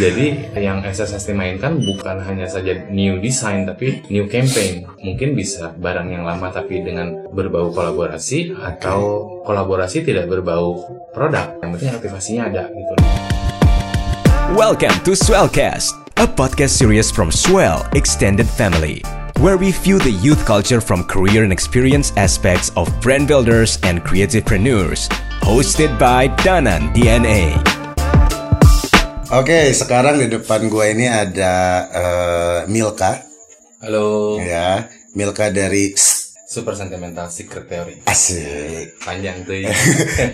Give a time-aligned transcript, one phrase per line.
[0.00, 4.88] Jadi yang SSST mainkan bukan hanya saja new design tapi new campaign.
[4.96, 10.80] Mungkin bisa barang yang lama tapi dengan berbau kolaborasi atau kolaborasi tidak berbau
[11.12, 11.52] produk.
[11.60, 12.92] Yang penting aktivasinya ada gitu.
[14.56, 19.04] Welcome to Swellcast, a podcast series from Swell Extended Family,
[19.36, 24.00] where we view the youth culture from career and experience aspects of brand builders and
[24.00, 25.12] creativepreneurs.
[25.44, 27.79] Hosted by Danan DNA.
[29.30, 31.54] Oke, sekarang di depan gue ini ada
[31.86, 33.22] eh, Milka,
[33.78, 34.90] Halo, ya.
[35.14, 35.94] Milka dari
[36.50, 38.02] super sentimental secret theory.
[38.10, 38.98] Asik.
[38.98, 39.54] Panjang tuh.
[39.62, 39.70] ya.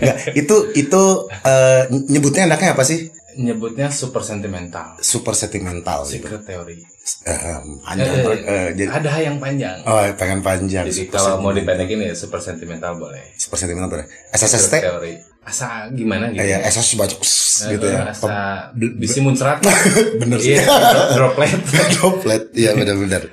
[0.01, 3.13] Nggak, itu itu eh, nyebutnya enaknya apa sih?
[3.37, 4.97] Nyebutnya super sentimental.
[4.97, 6.25] Super sentimental gitu.
[6.25, 6.81] Secret theory.
[7.29, 7.37] Eh,
[7.85, 8.09] panjang.
[8.17, 8.39] Eh.
[8.49, 9.77] Eh, jadi, Ada yang panjang.
[9.85, 10.89] oh, pengen panjang.
[10.89, 13.37] Jadi Super kalau mau dipendekin ya super sentimental boleh.
[13.37, 14.09] Super sentimental boleh.
[14.33, 14.73] Secret SSST?
[14.81, 15.36] theory.
[15.47, 16.43] Asa gimana gitu?
[16.43, 18.11] Eh, ya, SS baca pss, gitu ya.
[18.11, 19.63] Asa bisi muncrat.
[20.21, 20.59] Bener sih.
[20.59, 20.67] Iya,
[21.15, 21.55] droplet.
[21.95, 23.31] Droplet, iya benar-benar.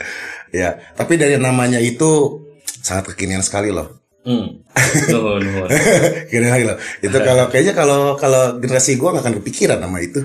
[0.54, 3.98] Ya, tapi dari namanya itu sangat kekinian sekali loh.
[4.22, 4.62] Hmm.
[6.30, 6.78] Kekinian lagi loh.
[7.02, 10.22] Itu kalau kayaknya kalau kalau generasi gua nggak akan kepikiran nama itu.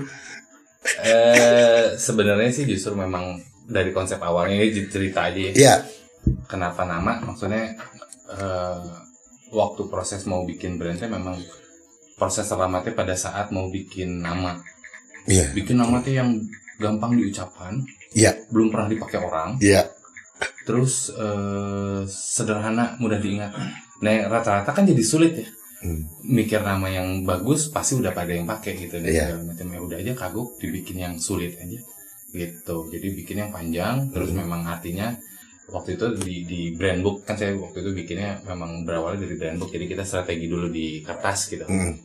[1.02, 5.52] Eh, sebenarnya sih justru memang dari konsep awalnya ini cerita aja ya.
[5.58, 5.74] Iya,
[6.46, 7.18] Kenapa nama?
[7.18, 7.74] Maksudnya
[8.30, 8.78] eh,
[9.50, 11.34] waktu proses mau bikin brandnya memang
[12.20, 14.60] proses terlambatnya pada saat mau bikin nama.
[15.24, 16.36] iya, Bikin nama tuh yang
[16.76, 17.80] gampang diucapkan,
[18.12, 19.88] iya, belum pernah dipakai orang, iya.
[20.64, 23.52] terus eh, sederhana, mudah diingat.
[24.00, 25.48] Nah, rata-rata kan jadi sulit ya.
[25.80, 26.04] Hmm.
[26.20, 29.24] Mikir nama yang bagus pasti udah pada yang pakai gitu dan Iya.
[29.32, 29.66] segala macam.
[29.66, 31.80] Ya udah aja kagok dibikin yang sulit aja
[32.30, 32.76] gitu.
[32.88, 34.44] Jadi bikin yang panjang, terus Hmm.
[34.44, 35.16] memang artinya
[35.68, 39.56] waktu itu di di brand book kan saya waktu itu bikinnya memang berawal dari brand
[39.56, 39.68] book.
[39.68, 41.96] Jadi kita strategi dulu di kertas gitu Hmm,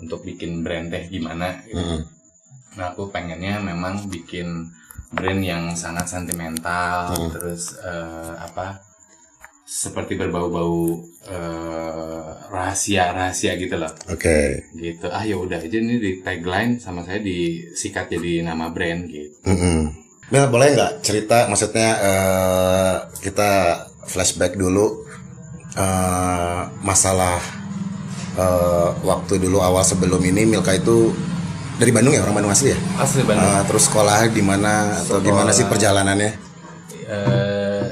[0.00, 1.60] untuk bikin brand teh gimana.
[1.66, 1.78] Gitu.
[1.78, 2.00] hmm.
[2.74, 4.66] Nah aku pengennya memang bikin
[5.14, 7.30] brand yang sangat sentimental, Hmm.
[7.30, 8.82] terus eh, apa
[9.64, 14.68] seperti berbau-bau eh, rahasia-rahasia gitu loh, Oke.
[14.76, 15.06] gitu.
[15.08, 19.32] Ah ya udah aja ini di tagline sama saya disikat jadi nama brand gitu.
[19.46, 19.94] Mm-mm.
[20.28, 23.50] Mel boleh nggak cerita maksudnya eh, kita
[24.04, 25.04] flashback dulu
[25.78, 27.40] eh, masalah
[28.34, 31.14] eh, waktu dulu awal sebelum ini Milka itu
[31.74, 32.78] dari Bandung ya orang Bandung asli ya?
[32.98, 33.46] Asli Bandung.
[33.46, 36.30] Eh, terus sekolah di mana atau gimana sih perjalanannya?
[37.04, 37.84] Eh,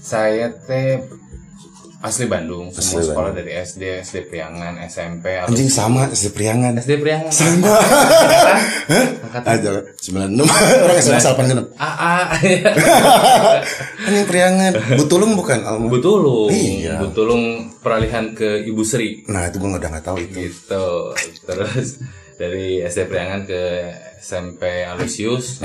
[0.00, 1.04] saya teh
[2.04, 7.00] asli Bandung, semua Asli sekolah dari SD, SD Priangan, SMP, anjing sama si Priangan SD
[7.00, 7.32] Priangan.
[7.32, 7.64] sama
[9.24, 10.44] Angkatan aja 96
[10.84, 12.14] orang SMA asal genep AA.
[14.04, 16.52] anjing Priangan Butulung bukan Alma Butulung.
[16.52, 17.00] Iya.
[17.00, 19.24] Butulung peralihan ke Ibu Sri.
[19.24, 20.86] nah itu gua udah nggak tahu itu Gitu.
[21.48, 21.88] Terus
[22.36, 23.62] dari SD Priangan ke
[24.24, 25.60] SMP Alusius.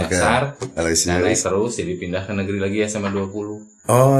[0.75, 1.07] Aloysius.
[1.07, 3.87] Nah, naik terus jadi pindah ke negeri lagi SMA 20.
[3.87, 4.19] oh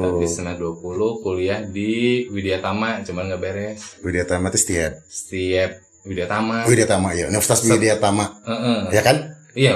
[0.00, 0.78] Tapi SMA 20
[1.20, 3.98] kuliah di Widya Tama, cuman nggak beres.
[4.00, 5.70] Widya Tama itu setiap Setiap
[6.06, 6.64] Widya Tama.
[6.64, 8.80] Widya Tama ya Universitas Widya Tama Heeh.
[8.94, 9.16] ya kan
[9.52, 9.74] Iya,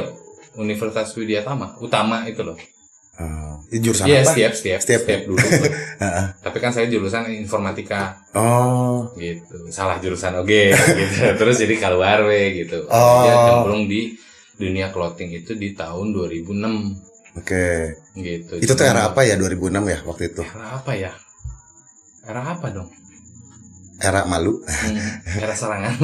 [0.56, 2.56] Universitas Widya Tama, utama itu loh.
[3.16, 4.28] Oh, jurusan Iya, apa?
[4.28, 5.27] setiap setiap Setiap setiap, ya?
[5.27, 5.41] dulu.
[6.04, 6.27] Heeh.
[6.37, 8.21] Tapi kan saya jurusan informatika.
[8.37, 9.09] oh.
[9.16, 9.72] Gitu.
[9.72, 10.62] Salah jurusan oke
[11.00, 11.21] gitu.
[11.34, 12.84] Terus jadi keluar we gitu.
[12.87, 13.25] Oh.
[13.25, 14.12] dia cemplung di
[14.56, 17.66] dunia clothing itu di tahun 2006 oke.
[18.15, 18.53] Gitu.
[18.60, 20.43] Itu tuh era apa ya 2006 ya waktu itu?
[20.44, 21.12] Era apa ya?
[22.28, 22.88] Era apa dong?
[23.97, 24.60] Era malu.
[24.60, 25.00] Hmm,
[25.41, 25.97] era serangan.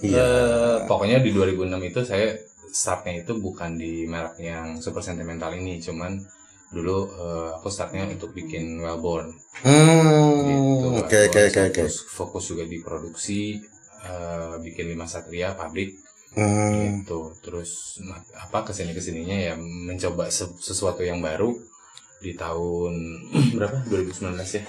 [0.00, 0.16] Iya.
[0.16, 2.32] Eh, pokoknya di 2006 itu saya
[2.70, 6.22] startnya itu bukan di merek yang super sentimental ini cuman
[6.70, 9.34] dulu eh, aku startnya untuk bikin Wellborn.
[9.34, 10.86] Gitu.
[10.86, 11.82] hmm oke oke oke oke.
[12.14, 13.58] Fokus, juga di produksi
[14.06, 15.98] eh, bikin lima satria pabrik.
[16.38, 17.02] Hmm.
[17.02, 21.50] Gitu terus nah, apa ke sini ke sininya ya mencoba se- sesuatu yang baru
[22.22, 22.94] di tahun
[23.58, 23.82] berapa?
[23.90, 24.62] 2019 ya?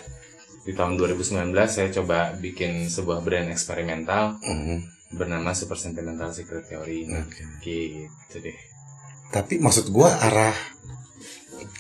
[0.66, 4.42] Di tahun 2019 saya coba bikin sebuah brand eksperimental.
[4.42, 5.01] Hmm.
[5.12, 7.08] Bernama Super Sentimental Secret Theory.
[7.12, 7.44] Oke.
[7.64, 8.58] gitu deh.
[9.32, 10.56] Tapi maksud gua arah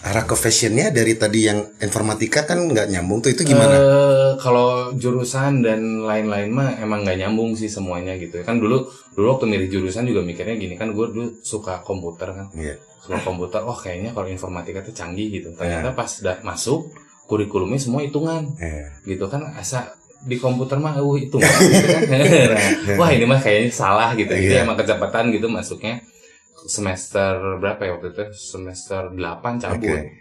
[0.02, 3.76] arah ke fashionnya dari tadi yang informatika kan nggak nyambung tuh itu gimana?
[3.78, 8.44] Eh, kalau jurusan dan lain-lain mah emang nggak nyambung sih semuanya gitu ya.
[8.46, 12.48] Kan dulu dulu waktu milih jurusan juga mikirnya gini kan gue dulu suka komputer kan.
[12.58, 12.78] Iya.
[13.02, 15.54] suka komputer oh kayaknya kalau informatika tuh canggih gitu.
[15.58, 16.94] Ternyata pas udah masuk
[17.26, 22.10] kurikulumnya semua hitungan Eh, gitu kan asa di komputer mah uh hitungan gitu kan.
[23.02, 24.30] Wah ini mah kayaknya salah gitu.
[24.30, 24.64] Jadi Iya.
[24.66, 26.02] emang kecepatan gitu masuknya.
[26.70, 28.26] Semester berapa ya waktu itu?
[28.38, 29.98] Semester 8 cabut.
[29.98, 30.20] Oke.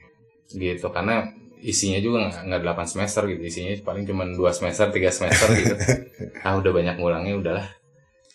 [0.51, 1.31] gitu karena
[1.63, 3.43] isinya juga nggak nggak 8 semester gitu.
[3.45, 5.75] Isinya paling cuma dua semester tiga semester gitu.
[6.47, 7.69] Ah udah banyak ngulangnya udahlah.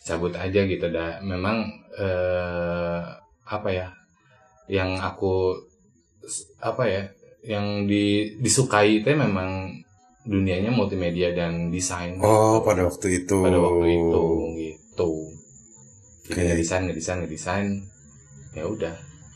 [0.06, 0.86] Cabut aja gitu.
[0.94, 1.66] Dah memang
[1.98, 3.02] eh,
[3.46, 3.90] apa ya
[4.70, 5.58] yang aku
[6.62, 7.04] apa ya
[7.46, 9.70] yang di, disukai itu memang
[10.26, 13.38] dunianya multimedia dan desain Oh, pada waktu itu.
[13.40, 14.24] pada waktu itu
[14.58, 15.12] gitu
[16.26, 16.42] jadi Oke.
[16.50, 17.68] ngedesain ngedesain ngedesain
[18.52, 18.96] ya udah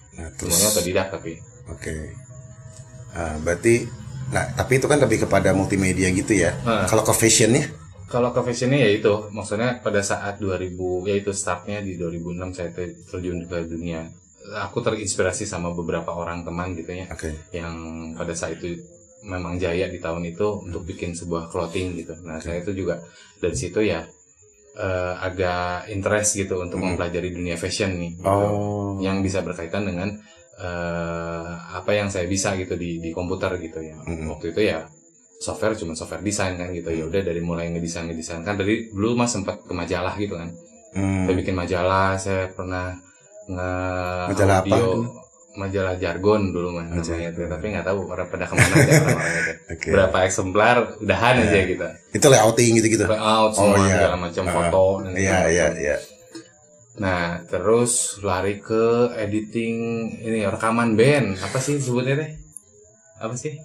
[0.09, 1.33] Nah, terus semuanya otodidak tapi
[1.69, 1.95] Oke.
[3.09, 3.85] Ah, berarti
[4.29, 6.57] nah, tapi itu kan lebih kepada multimedia gitu ya.
[6.61, 6.85] Nah.
[6.85, 7.69] Kalau ke fashionnya?
[8.05, 10.73] Kalau ke fashionnya ya itu, maksudnya pada saat 2000,
[11.05, 14.09] ya itu startnya di 2006 saya ter- terjun ke dunia.
[14.65, 17.37] Aku terinspirasi sama beberapa orang teman gitu ya, Oke.
[17.53, 17.73] yang
[18.17, 18.81] pada saat itu
[19.23, 22.13] memang jaya di tahun itu untuk bikin sebuah clothing gitu.
[22.23, 22.99] Nah saya itu juga
[23.37, 24.03] dari situ ya
[24.79, 26.95] eh, agak interest gitu untuk Hmm.
[26.95, 28.29] mempelajari dunia fashion nih, gitu.
[28.29, 28.95] Oh.
[29.01, 30.09] yang bisa berkaitan dengan
[30.59, 33.95] eh, apa yang saya bisa gitu di di komputer gitu ya.
[34.03, 34.27] Mm-mm.
[34.31, 34.87] Waktu itu ya
[35.39, 39.15] software cuma software desain kan gitu ya udah dari mulai ngedesain ngedesain kan dari dulu
[39.15, 40.51] mas sempat ke majalah gitu kan
[40.89, 41.29] Hmm.
[41.29, 42.97] saya bikin majalah saya pernah
[43.47, 43.71] nge
[44.33, 45.18] Majalah apa audio dulu?
[45.51, 49.33] Majalah jargon dulu mah namanya itu tapi nggak tahu orang pada ke mana aja orang-orang
[49.33, 49.89] itu Oke.
[49.89, 51.43] berapa eksemplar udahan Ya.
[51.43, 53.05] aja gitu Itu layouting gitu-gitu.
[53.05, 53.91] layout Oh, semua iya.
[53.91, 54.53] segala macam Ah.
[54.53, 55.95] foto dan Iya, iya, iya.
[56.95, 57.91] nah terus
[58.21, 58.85] lari ke
[59.15, 59.77] editing
[60.19, 62.29] ini rekaman band apa sih sebutnya teh
[63.17, 63.55] apa sih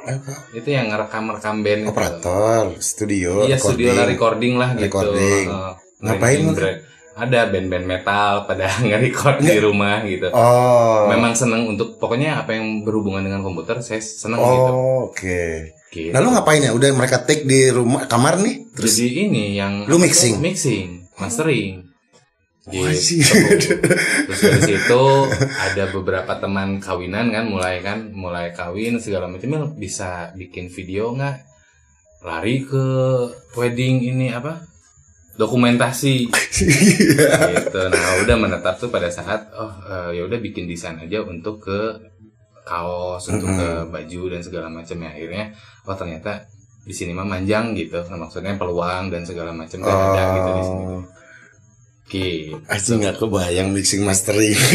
[0.00, 0.32] Apa?
[0.52, 1.90] itu yang ngerekam-rekam band itu.
[1.90, 4.08] Operator, studio, Iya studio lah recording.
[4.08, 4.84] recording lah gitu.
[4.86, 5.46] Recording.
[5.46, 5.72] Heeh.
[6.00, 6.80] Ngapain band-
[7.18, 10.30] Ada band-band metal pada nge-record di rumah gitu.
[10.30, 11.10] Oh.
[11.10, 14.70] Memang seneng untuk pokoknya apa yang berhubungan dengan komputer saya seneng gitu.
[14.70, 15.42] Oh, oke.
[15.90, 16.14] gitu.
[16.14, 16.70] Nah, lu ngapain ya?
[16.70, 18.70] Udah mereka take di rumah kamar nih?
[18.70, 20.38] Terus Jadi ini yang Lu mixing?
[20.38, 21.82] mixing, mastering.
[22.68, 22.84] Gitu.
[22.84, 23.24] Wah, sih.
[23.24, 25.04] Terus dari situ
[25.40, 31.16] ada beberapa teman kawinan kan mulai kan mulai kawin segala macam "Mil, bisa bikin video
[31.16, 31.48] nggak?
[32.20, 32.84] Lari ke
[33.56, 34.67] wedding ini apa?
[35.38, 36.26] Dokumentasi
[37.54, 37.80] gitu.
[37.94, 41.94] Nah, udah menetap tuh pada saat oh eh, ya udah bikin desain aja untuk ke
[42.66, 45.54] kaos, untuk ke baju dan segala macam ya akhirnya
[45.88, 46.44] oh ternyata
[46.82, 48.00] di sini mah manjang gitu.
[48.08, 50.84] Nah, maksudnya peluang dan segala macam kan ada gitu di sini.
[50.84, 51.02] Oh.
[52.08, 52.56] Gitu.
[52.64, 54.56] Aja nggak kebayang mixing mastering.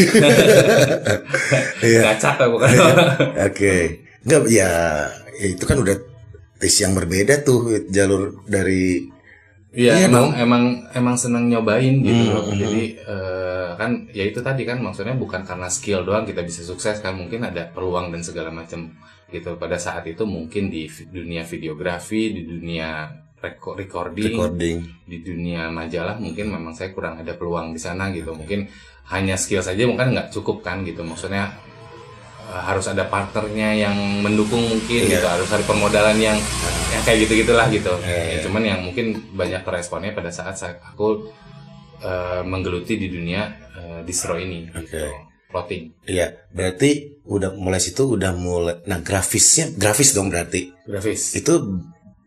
[1.84, 2.16] Iya.
[2.16, 2.68] Gacak lah bukan.
[3.44, 4.08] Oke.
[4.24, 4.72] Enggak ya,
[5.36, 5.92] ya itu kan udah
[6.56, 9.04] tes yang berbeda tuh jalur dari
[9.74, 10.30] Iya Iya emang dong.
[10.38, 12.44] emang emang senang nyobain gitu Hmm, loh.
[12.46, 16.62] hmm, Jadi eh, kan ya itu tadi kan maksudnya bukan karena skill doang kita bisa
[16.62, 18.94] sukses kan mungkin ada peluang dan segala macam
[19.28, 19.58] gitu.
[19.58, 23.10] Pada saat itu mungkin di dunia videografi, di dunia
[23.42, 24.78] reko- recording, recording.
[25.04, 28.30] di dunia majalah mungkin memang saya kurang ada peluang di sana gitu.
[28.30, 28.70] Mungkin
[29.10, 31.02] hanya skill saja mungkin nggak cukup kan gitu.
[31.02, 31.50] Maksudnya
[32.44, 35.18] harus ada partnernya yang mendukung mungkin Iya.
[35.18, 35.26] gitu.
[35.26, 36.36] Harus ada permodalan yang
[36.90, 37.92] yang kayak gitu gitulah gitu.
[38.00, 38.38] Iya, Ya, iya.
[38.42, 41.28] cuman yang mungkin banyak responnya pada saat saya, aku
[41.98, 43.42] eh, menggeluti di dunia
[43.72, 44.84] eh, distro ini Oke.
[44.84, 45.08] gitu.
[45.48, 46.04] Plotting.
[46.04, 50.68] Iya, berarti udah mulai situ udah mulai nah grafisnya grafis dong berarti.
[50.84, 51.32] Grafis.
[51.32, 51.80] Itu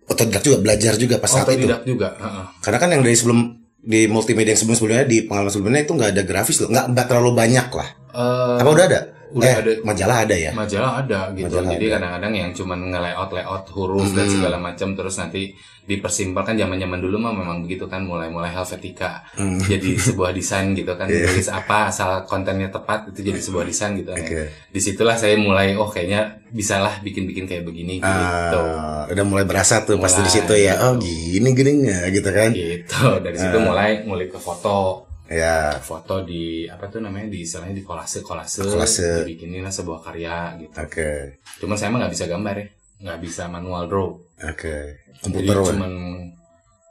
[0.08, 1.68] otodidak juga belajar juga pas saat itu.
[1.86, 2.16] Juga.
[2.16, 2.46] heeh.
[2.64, 3.40] Karena kan yang dari sebelum
[3.78, 7.32] di multimedia yang sebelum-sebelumnya di pengalaman sebelumnya itu nggak ada grafis loh, nggak nggak terlalu
[7.36, 7.90] banyak lah.
[8.16, 9.02] Eh, Apa udah ada?
[9.30, 9.72] Udah eh, ada.
[9.82, 10.52] majalah ada ya.
[10.52, 11.94] majalah ada gitu Majalah jadi ada.
[11.98, 14.34] kadang-kadang yang cuman nge-layout layout huruf dan Hmm.
[14.34, 15.42] segala macam terus nanti
[15.84, 19.56] dipersimpel kan zaman-zaman dulu mah memang begitu kan mulai-mulai Helvetica Hmm.
[19.62, 21.26] jadi sebuah desain gitu kan Iya.
[21.26, 24.52] tulis apa asal kontennya tepat itu jadi sebuah desain gitu Oke.
[24.68, 29.80] di situlah saya mulai oh kayaknya bisalah bikin-bikin kayak begini gitu Ah, udah mulai berasa
[29.82, 30.74] tuh pasti di Mulai, situ ya.
[30.74, 30.84] gitu.
[30.86, 32.52] Oh gini gininya gitu kan.
[32.52, 33.64] gitu dari situ Ah.
[33.66, 35.76] mulai mulai ke foto Ya.
[35.78, 39.24] foto di apa tuh namanya di istilahnya di kolase kolase, Kolase.
[39.24, 41.36] dibikinin sebuah karya gitu Oke.
[41.60, 42.68] cuman saya mah nggak bisa gambar ya
[42.98, 45.04] nggak bisa manual draw Oke.
[45.10, 45.66] Jadi Komputer Wak.
[45.74, 45.92] cuman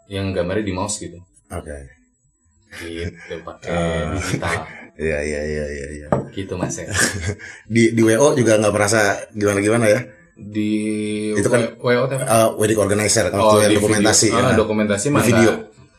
[0.07, 1.19] yang gambarnya di mouse gitu.
[1.49, 1.78] Oke.
[2.76, 4.14] Gitu pakai Ah.
[4.14, 4.57] digital.
[4.97, 6.09] Iya iya iya iya iya.
[6.31, 6.88] Gitu Mas ya.
[7.69, 9.00] Di di WO juga nggak merasa
[9.31, 10.00] gimana gimana ya?
[10.35, 10.73] Di
[11.33, 12.16] Itu kan- WO teh.
[12.16, 14.26] Eh, wedding organizer waktu Oh, dokumentasi.
[14.26, 14.40] video.
[14.40, 14.57] Ah, ya.
[14.57, 15.50] dokumentasi mah video.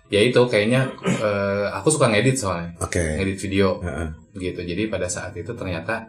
[0.08, 2.72] Ya itu kayaknya eh, aku suka ngedit soalnya.
[2.80, 3.00] Oke.
[3.20, 4.08] Ngedit video Heeh.
[4.40, 4.62] gitu.
[4.62, 6.08] Jadi pada saat itu ternyata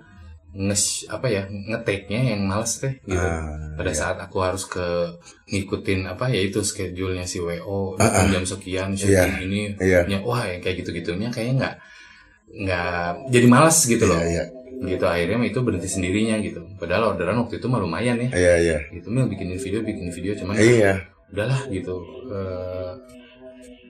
[0.48, 3.20] nges apa ya ngetek-nya yang males teh gitu.
[3.20, 3.98] Ah, pada iya.
[3.98, 4.80] saat aku harus ke
[5.46, 8.26] ngikutin apa ya itu schedule-nya si WO Ah, ah.
[8.26, 9.28] jam sekian Iya.
[9.28, 10.08] syuting ini Iya.
[10.08, 11.74] Ya, wah yang kayak gitu-gitunya kayaknya nggak
[12.64, 14.44] nggak jadi malas gitu loh Iya iya.
[14.88, 18.78] gitu akhirnya itu berhenti sendirinya gitu padahal orderan waktu itu mah lumayan ya Iya iya.
[18.88, 20.92] gitu mil bikinin video bikinin video cuman Iya.
[21.28, 21.92] udahlah gitu
[22.28, 22.92] Eh,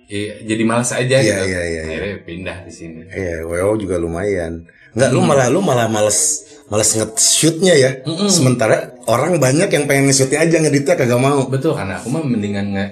[0.08, 1.82] iya, jadi malas aja Iya, gitu iya, iya, iya.
[1.86, 4.64] akhirnya pindah di sini Iya, WO juga lumayan.
[4.90, 5.28] Enggak, lu Hmm.
[5.28, 6.20] malah lu malah males
[6.66, 7.90] males nge-shootnya ya.
[8.02, 8.26] Mm-mm.
[8.26, 11.44] Sementara orang banyak yang pengen nge-shootnya aja ngeditnya kagak mau.
[11.46, 12.84] betul karena aku mah mendingan nge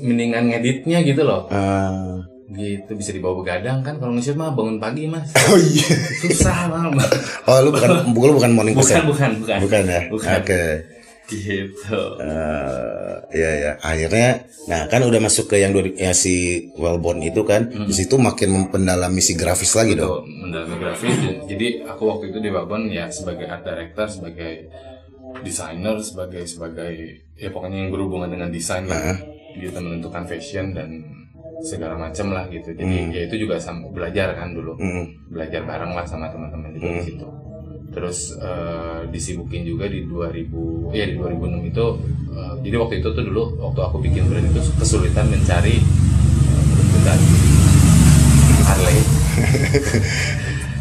[0.00, 2.16] mendingan ngeditnya gitu loh Ah,
[2.50, 5.88] gitu bisa dibawa begadang kan kalau nge-shoot mah bangun pagi mas Oh iya.
[6.18, 7.08] susah banget
[7.44, 7.88] Oh lu bukan
[8.22, 9.04] lu bukan morning bukan person.
[9.06, 10.00] bukan bukan Bukan ya.
[10.08, 10.36] Bukan.
[10.40, 10.62] Oke.
[11.32, 13.72] Gitu Eh, Iya ya.
[13.80, 16.34] Akhirnya, nah kan udah masuk ke yang dua- ya si
[16.74, 17.70] Wellborn itu kan.
[17.70, 20.26] Di situ makin mempendalami si grafis lagi dong.
[20.26, 21.14] Mendalami grafis
[21.46, 24.66] Jadi- aku waktu itu di Babon ya sebagai art director sebagai
[25.40, 26.90] desainer sebagai sebagai
[27.34, 29.14] ya pokoknya yang berhubungan dengan desain lah
[29.52, 30.90] gitu menentukan fashion dan
[31.62, 33.10] segala macam lah gitu jadi Hmm.
[33.10, 35.30] ya itu juga sama belajar kan dulu Mm.
[35.30, 37.06] belajar bareng lah sama teman-teman juga di Hmm.
[37.06, 37.26] situ
[37.90, 41.34] terus eh, disibukin juga di 2000 ya di 2006
[41.68, 41.84] itu
[42.30, 47.18] eh, jadi waktu itu tuh dulu waktu aku bikin brand itu kesulitan mencari eh, bentar.
[48.62, 48.98] Harley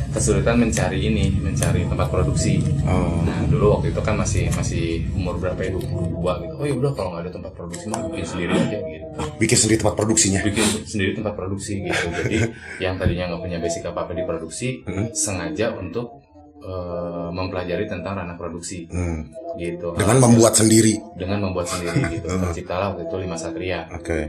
[0.09, 3.21] kesulitan mencari ini mencari tempat produksi Oh.
[3.21, 6.91] nah dulu waktu itu kan masih masih umur berapa ya 22 gitu oh ya udah
[6.91, 9.05] kalau nggak ada tempat produksi mah bikin sendiri aja gitu
[9.37, 10.39] Bikin sendiri tempat produksinya.
[10.41, 12.37] bikin sendiri tempat produksi gitu jadi
[12.83, 15.13] yang tadinya nggak punya basic apa apa di produksi Hmm.
[15.13, 16.25] sengaja untuk
[16.61, 19.27] eh, mempelajari tentang ranah produksi Hmm.
[19.55, 20.93] gitu Dengan Hasil- membuat sendiri.
[21.13, 24.19] dengan membuat sendiri gitu terciptalah waktu itu lima satria Oke.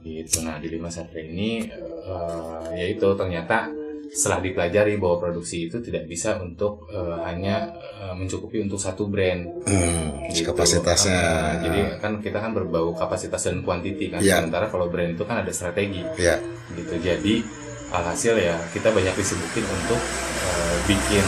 [0.00, 3.70] gitu nah di lima satria ini eh, ya itu ternyata
[4.08, 9.46] setelah dipelajari bahwa produksi itu tidak bisa untuk eh, hanya eh, mencukupi untuk satu brand
[9.62, 10.26] Hmm.
[10.28, 10.46] gitu.
[10.48, 11.16] Kapasitasnya.
[11.16, 14.42] Ah, jadi kan kita kan berbau kapasitas dan kuantiti kan Iya.
[14.42, 16.38] sementara kalau brand itu kan ada strategi Ya.
[16.72, 17.42] gitu jadi
[17.88, 19.98] alhasil ya kita banyak disibukin untuk
[20.38, 21.24] eh, bikin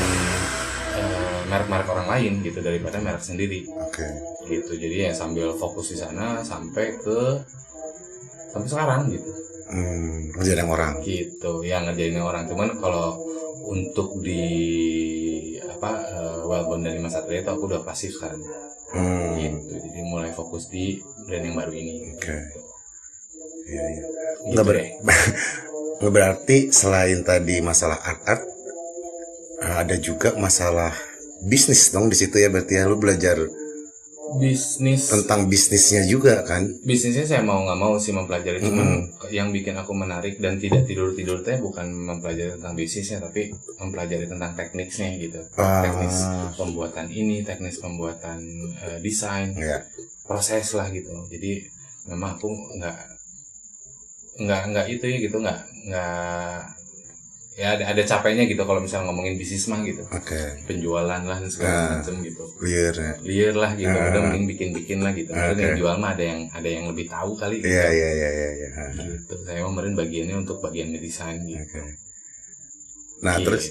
[1.48, 4.06] merek-merek orang lain gitu daripada merek sendiri Oke.
[4.46, 7.18] gitu jadi ya sambil fokus di sana sampai ke
[8.48, 9.32] sampai sekarang gitu
[9.68, 10.32] Hmm.
[10.40, 10.96] Yang orang.
[11.04, 13.20] gitu yang ngerjain orang cuman kalau
[13.68, 14.40] untuk di
[15.60, 18.40] apa uh, Wellbone dari Mas Satria itu aku udah pasif sekarang
[18.88, 19.36] Hmm.
[19.36, 20.96] gitu jadi mulai fokus di
[21.28, 22.32] brand yang baru ini Oke.
[23.68, 24.02] Iya, iya.
[24.40, 24.80] gitu Nggak ber-.
[26.00, 28.42] Nggak berarti selain tadi masalah art art
[29.60, 30.96] ada juga masalah
[31.44, 32.88] bisnis dong di situ ya berarti ya.
[32.88, 33.38] Lu belajar
[34.36, 35.08] bisnis.
[35.08, 36.68] tentang bisnisnya juga kan?
[36.84, 41.16] Bisnisnya saya mau nggak mau sih mempelajari cuman yang bikin aku menarik dan tidak tidur
[41.16, 43.48] tidur teh bukan mempelajari tentang bisnisnya tapi
[43.80, 45.40] mempelajari tentang tekniknya gitu.
[45.56, 45.80] Ah.
[45.80, 46.16] teknis
[46.60, 48.38] pembuatan ini teknis pembuatan
[48.84, 49.80] eh, desain ya
[50.28, 51.12] proses lah gitu.
[51.32, 51.64] Jadi
[52.12, 52.98] memang aku nggak
[54.38, 56.77] nggak nggak itu ya gitu nggak nggak
[57.58, 61.50] ya ada ada capeknya gitu kalau misalnya ngomongin bisnis mah gitu oke penjualan lah dan
[61.50, 61.90] segala Ah.
[61.98, 64.08] macam gitu clear ya liar lah gitu Ah.
[64.08, 66.86] udah mending bikin bikin lah gitu Ah, Mungkin yang jual mah ada yang ada yang
[66.86, 67.66] lebih tahu kali gitu.
[67.68, 68.68] iya iya iya iya iya.
[68.94, 71.82] gitu saya kemarin bagiannya untuk bagian desain gitu oke
[73.18, 73.50] nah Gitu.
[73.50, 73.64] terus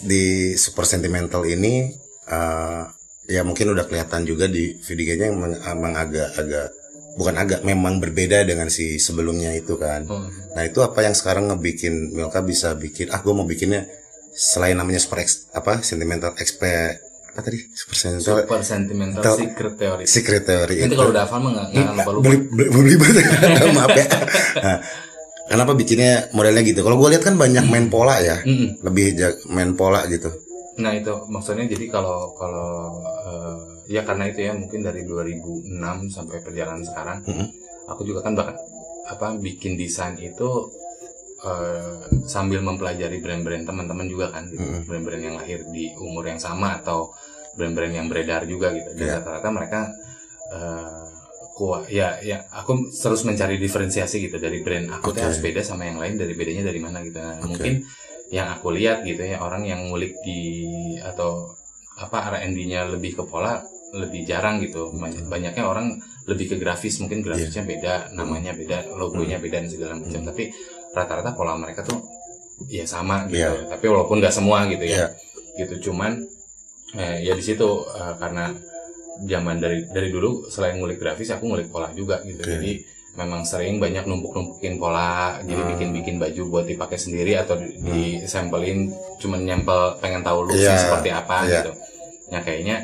[0.00, 0.24] di
[0.54, 1.90] super sentimental ini
[2.24, 2.82] eh,
[3.26, 6.70] ya mungkin udah kelihatan juga di videonya yang meng- emang agak agak
[7.14, 10.06] bukan agak memang berbeda dengan si sebelumnya itu kan.
[10.06, 10.28] Hmm.
[10.54, 13.86] Nah itu apa yang sekarang ngebikin Milka bisa bikin ah gue mau bikinnya
[14.34, 16.98] selain namanya super ex- apa sentimental expe
[17.34, 17.58] apa tadi?
[17.74, 20.04] Super sentimental super sentimental secret theory.
[20.06, 20.94] Secret theory itu.
[20.94, 23.22] kalau udah hafal mah nggak lupa lupa beli beli, beli
[23.78, 24.06] maaf ya.
[24.54, 24.78] Nah,
[25.50, 26.82] kenapa bikinnya modelnya gitu?
[26.82, 28.38] Kalau gue lihat kan banyak main pola ya.
[28.82, 29.06] Lebih
[29.50, 30.30] main pola gitu.
[30.78, 36.40] Nah itu maksudnya jadi kalau kalau eh, ya karena itu ya mungkin dari 2006 sampai
[36.40, 37.46] perjalanan sekarang, Mhm.
[37.88, 38.56] aku juga kan bahkan
[39.04, 40.70] apa bikin desain itu
[41.44, 44.64] eh, sambil mempelajari brand-brand teman-teman juga kan, gitu.
[44.64, 44.88] Mhm.
[44.88, 47.12] brand-brand yang lahir di umur yang sama atau
[47.52, 48.96] brand-brand yang beredar juga gitu.
[48.96, 49.14] Dan Iya.
[49.20, 49.80] rata-rata mereka
[50.48, 51.04] eh,
[51.54, 55.20] kuat ya ya aku terus mencari diferensiasi gitu dari brand aku Oke.
[55.20, 57.20] harus beda sama yang lain dari bedanya dari mana gitu.
[57.20, 57.46] Nah, Oke.
[57.46, 57.74] Mungkin
[58.32, 60.64] yang aku lihat gitu ya orang yang ngulik di
[60.98, 61.52] atau
[61.94, 63.60] apa R&D-nya lebih ke pola
[63.94, 64.90] lebih jarang gitu.
[64.92, 65.86] Banyak- banyaknya orang
[66.24, 70.20] lebih ke grafis mungkin grafisnya beda namanya beda logonya beda dan segala macam.
[70.24, 70.50] Tapi
[70.90, 71.98] rata-rata pola mereka tuh
[72.66, 73.42] ya sama gitu.
[73.42, 73.66] Iya.
[73.68, 75.10] tapi walaupun nggak semua gitu Iya.
[75.10, 75.18] ya
[75.58, 76.22] gitu cuman
[76.94, 78.54] eh, ya di situ eh, karena
[79.20, 82.38] zaman dari dari dulu selain ngulik grafis aku ngulik pola juga gitu.
[82.40, 82.50] Oke.
[82.52, 82.72] jadi
[83.14, 85.70] memang sering banyak numpuk-numpukin pola jadi Hmm.
[85.72, 87.74] bikin-bikin baju buat dipakai sendiri atau di,
[88.22, 91.50] disampelin cuman nyempel pengen tahu Iya, looksnya seperti apa iya.
[91.56, 91.70] gitu.
[92.28, 92.76] Ya kayaknya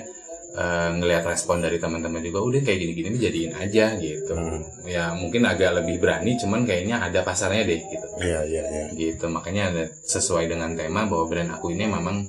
[0.61, 4.61] eh, ngelihat respon dari teman-teman juga udah kayak gini-gini nih jadiin aja gitu Hmm.
[4.85, 9.25] ya mungkin agak lebih berani cuman kayaknya ada pasarnya deh gitu iya iya iya gitu
[9.29, 12.29] makanya ada sesuai dengan tema bahwa brand aku ini memang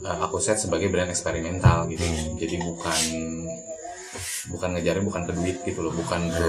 [0.00, 2.38] uh, aku set sebagai brand eksperimental gitu Hmm.
[2.38, 2.98] jadi bukan
[4.46, 6.48] bukan ngejarnya bukan ke duit gitu loh bukan ke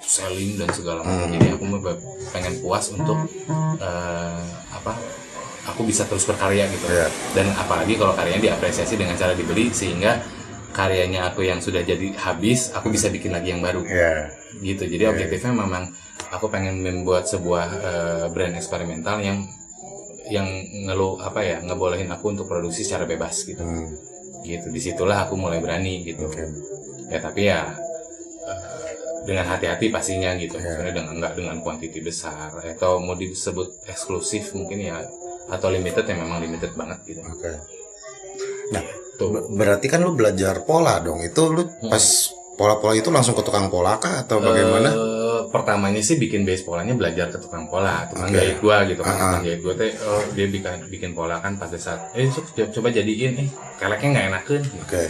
[0.00, 1.34] selling dan segala macam Hmm.
[1.34, 1.64] jadi aku
[2.30, 3.18] pengen puas untuk
[3.76, 4.92] uh, apa
[5.64, 7.06] aku bisa terus berkarya gitu Iya.
[7.34, 10.18] dan apalagi kalau karyanya diapresiasi dengan cara dibeli sehingga
[10.72, 13.84] karyanya aku yang sudah jadi habis aku bisa bikin lagi yang baru.
[13.84, 14.32] Iya.
[14.58, 14.84] Gitu.
[14.88, 15.92] Jadi objektifnya memang
[16.32, 19.44] aku pengen membuat sebuah eh, brand eksperimental yang
[20.32, 20.48] yang
[20.88, 23.60] ngelu apa ya ngebolehin aku untuk produksi secara bebas gitu.
[23.60, 23.92] Hmm,
[24.42, 24.72] gitu.
[24.72, 26.26] Di situlah aku mulai berani gitu.
[26.26, 26.44] Oke.
[27.12, 27.68] ya tapi ya
[28.48, 28.90] eh,
[29.28, 30.56] dengan hati-hati pastinya gitu.
[30.56, 30.64] Ya.
[30.64, 32.56] maksudnya dengan nggak dengan kuantiti besar.
[32.64, 35.04] Atau mau disebut eksklusif mungkin ya
[35.52, 37.20] atau limited ya memang limited banget gitu.
[37.20, 37.52] Oke.
[39.14, 41.20] Tuh Ber- Berarti kan lu belajar pola dong.
[41.20, 41.88] Itu lu Hmm.
[41.88, 42.04] pas
[42.52, 44.90] pola-pola itu langsung ke tukang pola kah atau bagaimana?
[44.90, 48.36] Eh, pertamanya sih bikin base polanya belajar ke tukang pola, tukang Oke.
[48.36, 49.10] jahit gua gitu kan.
[49.10, 49.18] Ah.
[49.18, 52.88] Tukang jahit gua teh oh, dia bikin bikin pola kan pada saat eh coba, coba
[52.88, 55.02] jadiin eh keleknya nggak enakan Oke.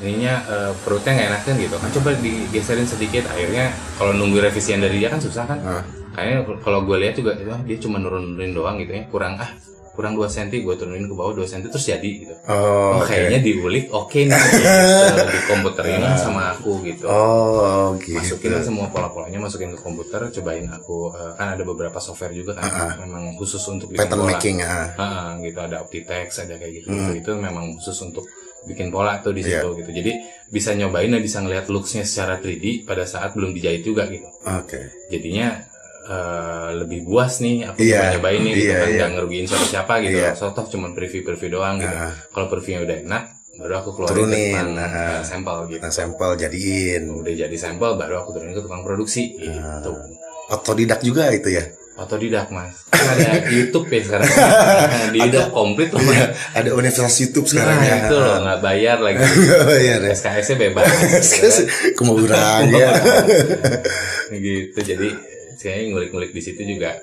[0.00, 4.96] ininya eh, perutnya nggak enakan gitu kan coba digeserin sedikit akhirnya kalau nunggu revisian dari
[4.96, 5.84] dia kan susah kan Ah.
[6.10, 9.50] kayaknya kalau gue lihat juga dia cuma nurun-nurunin doang gitu ya kurang ah
[9.90, 13.06] kurang 2 cm gue turunin ke bawah 2 cm terus jadi gitu Oh, oh, oke.
[13.06, 14.68] kayaknya diulik oke nih gitu.
[15.28, 18.16] di komputerin sama aku gitu Oh, gitu.
[18.16, 22.64] masukin semua pola-polanya masukin ke komputer cobain aku eh, kan ada beberapa software juga kan
[22.98, 24.86] memang khusus untuk bikin Pattern pola making ah.
[24.94, 27.12] Ah, gitu ada Optitex ada kayak gitu, Hmm.
[27.12, 28.24] itu memang khusus untuk
[28.60, 29.64] bikin pola tuh di Iya.
[29.64, 30.12] situ gitu jadi
[30.46, 34.80] bisa nyobain dan bisa ngeliat looksnya secara 3D pada saat belum dijahit juga gitu Oke.
[35.08, 35.64] jadinya
[36.10, 38.96] eh, lebih buas nih Iya, coba nyobain nih gitu iya, kan iya.
[38.98, 40.30] nggak ngerugiin siapa-siapa gitu Iya.
[40.34, 42.10] so toh cuma preview-preview doang gitu Ah.
[42.28, 44.90] kalau previewnya udah enak baru aku keluarin Turunin, ke tukang nah.
[44.90, 47.02] eh, sampel gitu Nah, sampel jadiin.
[47.14, 49.78] udah jadi sampel baru aku turunin ke tukang produksi Ah.
[49.78, 49.92] gitu
[50.50, 51.62] Otodidak juga itu ya.
[51.92, 54.24] otodidak mas kan ada YouTube ya sekarang
[55.10, 57.96] di YouTube komplit mas Ada universitas YouTube sekarang nah ya.
[58.00, 59.20] itu loh nggak bayar lagi
[59.78, 60.10] Iya deh.
[60.10, 60.88] SKS nya bebas
[61.92, 62.90] Kemauan ya.
[64.32, 65.08] gitu jadi
[65.60, 66.96] saya ngulik-ngulik di situ juga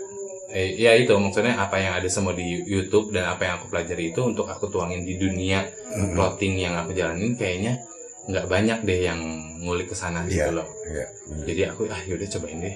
[0.50, 4.10] eh, ya itu maksudnya apa yang ada semua di YouTube dan apa yang aku pelajari
[4.10, 6.14] itu untuk aku tuangin di dunia Hmm.
[6.14, 7.78] clothing yang aku jalanin kayaknya
[8.26, 9.20] nggak banyak deh yang
[9.60, 10.50] ngulik ke sana Iya.
[10.50, 11.06] gitu loh Iya.
[11.46, 12.76] jadi aku ah yaudah cobain deh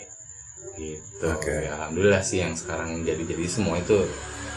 [0.73, 1.53] gitu Oke.
[1.61, 4.05] ya alhamdulillah sih yang sekarang jadi jadi semua itu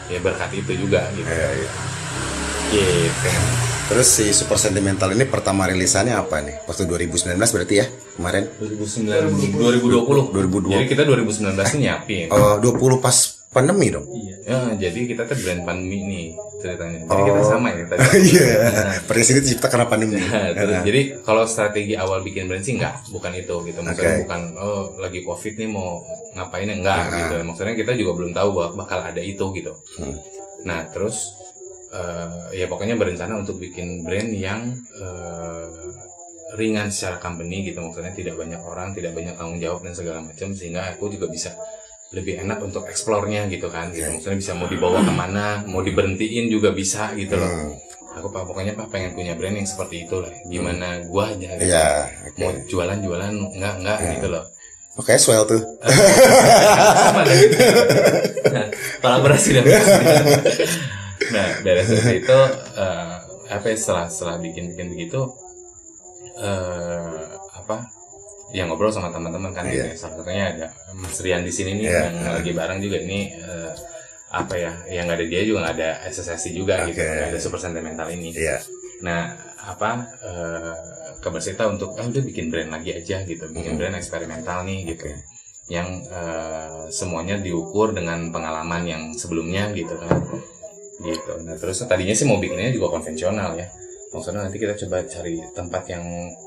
[0.07, 1.69] ya berkat itu juga gitu Iya, iya.
[2.71, 6.57] gitu Terus si Super Sentimental ini pertama rilisannya apa nih?
[6.65, 7.85] Waktu 2019 berarti ya?
[8.17, 8.49] Kemarin?
[8.57, 10.73] 2009 2020 2020.
[10.73, 13.13] jadi kita 2019 ini nyiapin Oh, 20 pas
[13.53, 14.09] pandemi dong.
[14.09, 14.35] Iya.
[14.45, 16.25] Ya, jadi kita tuh brand pandemi nih
[16.59, 16.97] ceritanya.
[17.05, 18.01] Jadi kita sama ya tadi.
[18.25, 18.45] Iya.
[19.05, 20.17] Presiden ini dicipta karena pandemi.
[20.21, 23.79] Terus, jadi kalau strategi awal bikin brand sih enggak, bukan itu gitu.
[23.85, 24.21] Maksudnya Oke.
[24.25, 26.01] bukan oh lagi covid nih mau
[26.33, 27.17] ngapain enggak Ah.
[27.21, 27.35] gitu.
[27.45, 29.77] Maksudnya kita juga belum tahu bahwa bakal ada itu gitu.
[30.01, 30.17] Hmm.
[30.65, 31.44] Nah terus
[31.95, 35.65] eh, ya pokoknya berencana untuk bikin brand yang eh,
[36.53, 37.79] ringan secara company gitu.
[37.79, 41.51] Maksudnya tidak banyak orang, tidak banyak tanggung jawab dan segala macam sehingga aku juga bisa
[42.11, 44.07] lebih enak untuk eksplornya gitu kan gitu.
[44.07, 47.75] Maksudnya bisa mau dibawa ke mana mau diberhentiin juga bisa gitu loh
[48.15, 48.15] Hmm.
[48.15, 51.67] aku pak pokoknya pak pengen punya brand yang seperti itu lah gimana gua aja gitu.
[51.67, 52.07] Iya.
[52.23, 52.39] oke.
[52.39, 54.11] mau jualan jualan enggak enggak Iya.
[54.15, 54.43] gitu loh
[54.95, 55.59] Oke, swell tuh.
[59.03, 59.63] kolaborasi dan
[61.31, 61.81] nah dari
[62.19, 62.39] itu
[62.75, 65.21] eh, apa ya, setelah setelah bikin bikin begitu
[66.35, 67.23] eh
[67.55, 67.87] apa
[68.51, 69.85] ya ngobrol sama teman-teman kan gitu.
[69.97, 71.99] salah satunya ada Mas Rian di sini nih Iya.
[72.03, 73.71] yang lagi bareng juga ini eh,
[74.29, 77.07] apa ya yang nggak ada dia juga nggak ada SSSI juga gitu Oke.
[77.07, 78.59] nggak ada super sentimental ini Iya.
[79.01, 80.75] Nah, apa eh
[81.15, 83.79] Kebersita untuk ah udah bikin brand lagi aja gitu, bikin Mhm.
[83.81, 85.09] brand eksperimental nih gitu.
[85.67, 90.21] Yang eh, semuanya diukur dengan pengalaman yang sebelumnya gitu kan.
[90.95, 91.31] Gitu.
[91.43, 93.67] Nah, terus tadinya sih mau bikinnya juga konvensional ya.
[94.09, 96.03] Maksudnya nanti kita coba cari tempat yang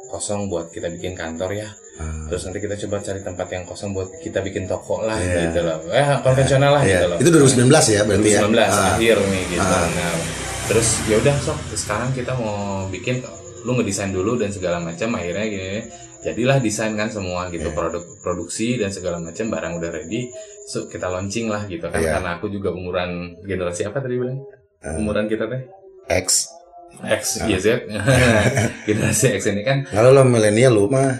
[0.09, 1.69] kosong buat kita bikin kantor ya.
[2.01, 2.25] Ah.
[2.33, 5.53] Terus nanti kita coba cari tempat yang kosong buat kita bikin toko lah Iya.
[5.53, 5.79] gitu loh.
[5.93, 6.97] Eh, konvensional lah Iya.
[6.97, 7.19] gitu loh.
[7.21, 8.41] Itu 2019 ya berarti ya?
[8.41, 8.97] 2019 Ah.
[8.97, 9.69] akhir nih gitu.
[9.69, 9.85] Ah.
[9.85, 10.13] Nah,
[10.65, 12.57] terus ya udah sok sekarang kita mau
[12.89, 13.21] bikin
[13.67, 15.81] lu ngedesain dulu dan segala macam akhirnya gini
[16.21, 17.75] jadilah desain kan semua gitu Iya.
[17.75, 20.27] produk produksi dan segala macam barang udah ready
[20.65, 22.13] so kita launching lah gitu kan Iya.
[22.15, 24.43] karena aku juga umuran generasi apa tadi bilang
[24.79, 24.95] Ah.
[24.95, 25.63] umuran kita teh
[26.09, 26.51] X.
[26.99, 27.47] X Ah.
[27.47, 27.87] Y Z
[28.87, 31.15] generasi X ini kan Kalau lo milenial lu mah.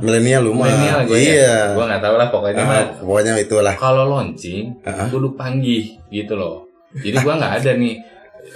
[0.00, 0.64] Milenial lu mah.
[0.64, 1.36] milenial gue Iya.
[1.36, 3.74] ya gue nggak tahu lah pokoknya mah Ah, pokoknya itulah.
[3.76, 5.08] kalau launching Ah.
[5.08, 6.64] kudu panggih gitu loh
[6.94, 7.94] jadi gua nggak ada nih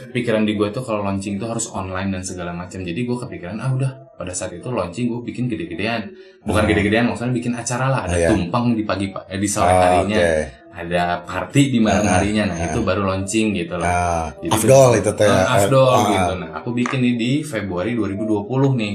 [0.09, 3.57] pikiran di gue tuh kalau launching itu harus online dan segala macam jadi gue kepikiran
[3.57, 6.09] ah udah pada saat itu launching gue bikin gede-gedean
[6.43, 6.67] bukan Ah.
[6.67, 8.29] gede-gedean maksudnya bikin acara lah ada Ah, iya.
[8.31, 10.35] tumpeng di pagi eh, di sore Ah, harinya Oke.
[10.75, 12.67] ada party di malam Ah, harinya nah ah.
[12.67, 15.25] itu baru launching gitu loh Ah, Jadi afdol itu teh.
[15.25, 18.95] Ah, afdol Ah, gitu nah aku bikin ini di Februari 2020 nih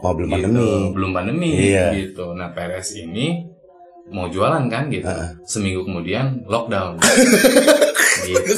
[0.00, 0.36] Oh, belum gitu.
[0.42, 0.70] pandemi.
[0.90, 1.86] belum pandemi Iya.
[1.94, 3.46] gitu nah PRS ini
[4.08, 5.30] mau jualan kan gitu Heeh.
[5.42, 6.98] seminggu kemudian lockdown
[8.22, 8.52] gitu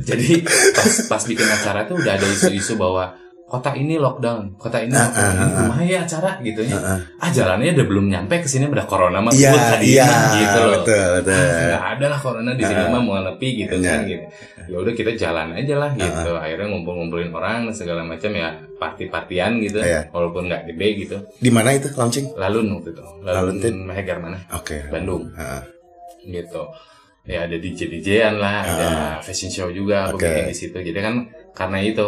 [0.00, 0.30] jadi
[0.72, 5.06] pas pas bikin acara tuh udah ada isu-isu bahwa kota ini lockdown, kota ini Ah,
[5.06, 5.34] lockdown,
[5.68, 6.74] rumah ya acara gitu ya.
[7.22, 10.32] Ah jalannya udah belum nyampe ke sini udah corona mah Iya, sebut tadi iya, mah,
[10.42, 10.72] gitu loh.
[10.74, 11.34] betul, betul.
[11.38, 12.90] Ah, nggak ada lah corona di sini Ah.
[12.90, 13.86] mah mau nepi gitu Iya.
[13.86, 14.24] kan gitu.
[14.64, 16.30] Ya udah kita jalan aja lah gitu.
[16.34, 19.78] Akhirnya ngumpul-ngumpulin orang segala macam ya party-partian gitu.
[19.78, 20.00] Iya.
[20.10, 21.16] Walaupun nggak gede gitu.
[21.36, 22.34] Di mana itu launching?
[22.34, 23.04] Lalun waktu itu.
[23.22, 23.70] Lalun Lalun tuh?
[23.86, 24.38] Mehegar mana?
[24.50, 24.88] Oke.
[24.88, 25.62] Bandung Heeh.
[26.26, 26.64] gitu
[27.24, 30.28] ya ada DJ DJan lah ada fashion show juga aku Oke.
[30.28, 31.14] bikin di situ jadi kan
[31.50, 32.04] karena itu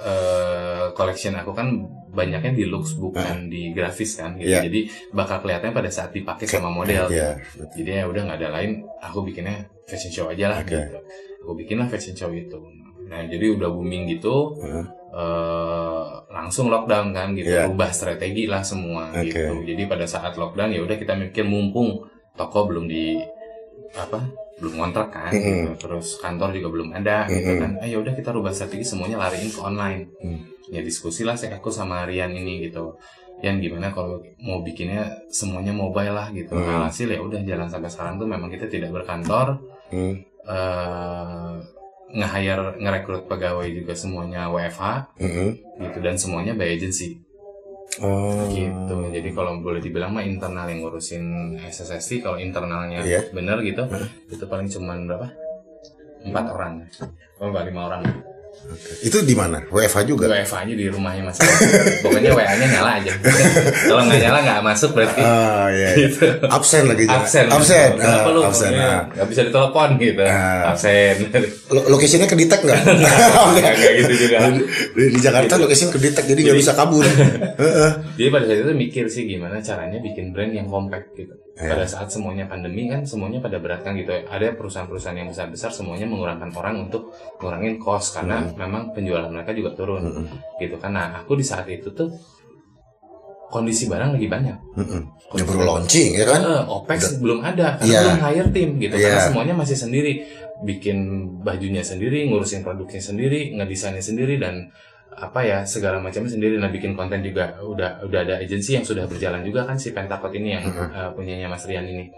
[0.00, 1.68] eh, collection aku kan
[2.08, 4.48] banyaknya di looks bukan di grafis kan gitu.
[4.48, 4.64] Iya.
[4.64, 7.36] jadi bakal kelihatannya pada saat dipakai sama model Iya.
[7.74, 10.72] jadi ya udah nggak ada lain aku bikinnya fashion show aja lah Oke.
[10.72, 10.98] gitu
[11.42, 12.56] aku bikin lah fashion show itu
[13.04, 14.86] nah jadi udah booming gitu Heeh.
[15.12, 17.68] eh, langsung lockdown kan gitu Iya.
[17.68, 19.28] rubah strategi lah semua Oke.
[19.28, 22.00] gitu jadi pada saat lockdown ya udah kita mikir mumpung
[22.32, 23.20] toko belum di
[23.94, 24.24] apa
[24.54, 25.74] belum ngontrak kan Mm-mm.
[25.74, 25.88] gitu.
[25.88, 27.60] terus kantor juga belum ada gitu Mm-mm.
[27.60, 30.38] kan eh ya udah kita rubah strategi semuanya lariin ke online Mm.
[30.70, 32.94] ya diskusi lah saya aku sama Rian ini gitu
[33.42, 36.70] Yan gimana kalau mau bikinnya semuanya mobile lah gitu Mm.
[36.70, 39.58] alhasil ya udah jalan sampai sekarang tuh memang kita tidak berkantor
[39.90, 40.16] Hmm.
[40.44, 41.54] eh
[42.14, 45.48] nge-hire ngerekrut pegawai juga semuanya WFH Mm-mm.
[45.82, 47.18] gitu dan semuanya by agency
[48.02, 48.50] Oh.
[48.50, 53.30] gitu jadi kalau boleh dibilang mah internal yang ngurusin SSST kalau internalnya Iya.
[53.30, 54.02] bener gitu Hah?
[54.26, 55.30] itu paling cuman berapa
[56.24, 56.72] empat orang
[57.38, 58.02] oh enggak lima orang
[59.00, 59.60] Itu di mana?
[59.68, 60.24] WFH juga.
[60.26, 61.36] WFH nya di rumahnya mas
[62.00, 63.12] pokoknya WA nya nyala aja
[63.84, 65.88] kalau nggak nyala nggak masuk berarti Ah, iya.
[65.92, 66.08] iya.
[66.08, 67.20] gitu Absen lagi jangan.
[67.22, 67.90] absen Absen.
[67.94, 68.70] kenapa Ah, lu absen.
[68.72, 69.02] Ah.
[69.06, 70.72] nggak bisa ditelepon gitu Ah.
[70.72, 71.14] absen
[71.68, 72.80] Lo- Lokasinya kedetek nggak?
[73.52, 74.62] nggak kayak gitu juga di,
[75.12, 77.04] di Jakarta lokasinya kedetek jadi nggak bisa kabur.
[78.16, 81.34] Jadi pada saat itu mikir sih gimana caranya bikin brand yang compact gitu.
[81.54, 81.70] Iya.
[81.70, 84.10] Pada saat semuanya pandemi kan semuanya pada berat kan gitu.
[84.10, 84.26] ya.
[84.26, 88.58] Ada perusahaan-perusahaan yang besar-besar semuanya mengurangkan orang untuk ngurangin cost karena Hmm.
[88.58, 90.26] memang penjualan mereka juga turun Mm-mm.
[90.58, 90.90] gitu kan.
[90.90, 92.10] Nah aku di saat itu tuh
[93.48, 94.56] kondisi barang lagi banyak.
[94.74, 95.02] Mm-mm.
[95.34, 96.40] Ya baru launching ya kan?
[96.42, 98.00] Eh, OPEX belum ada karena Iya.
[98.02, 99.26] belum hire tim gitu karena Iya.
[99.30, 100.12] semuanya masih sendiri
[100.62, 100.96] bikin
[101.38, 104.74] bajunya sendiri ngurusin produknya sendiri ngedesainnya sendiri dan
[105.14, 107.54] apa ya segala macamnya sendiri nah bikin konten juga.
[107.62, 111.46] Udah udah ada agensi yang sudah berjalan juga kan si Pentakot ini yang eh, punyanya
[111.46, 112.10] Mas Rian ini.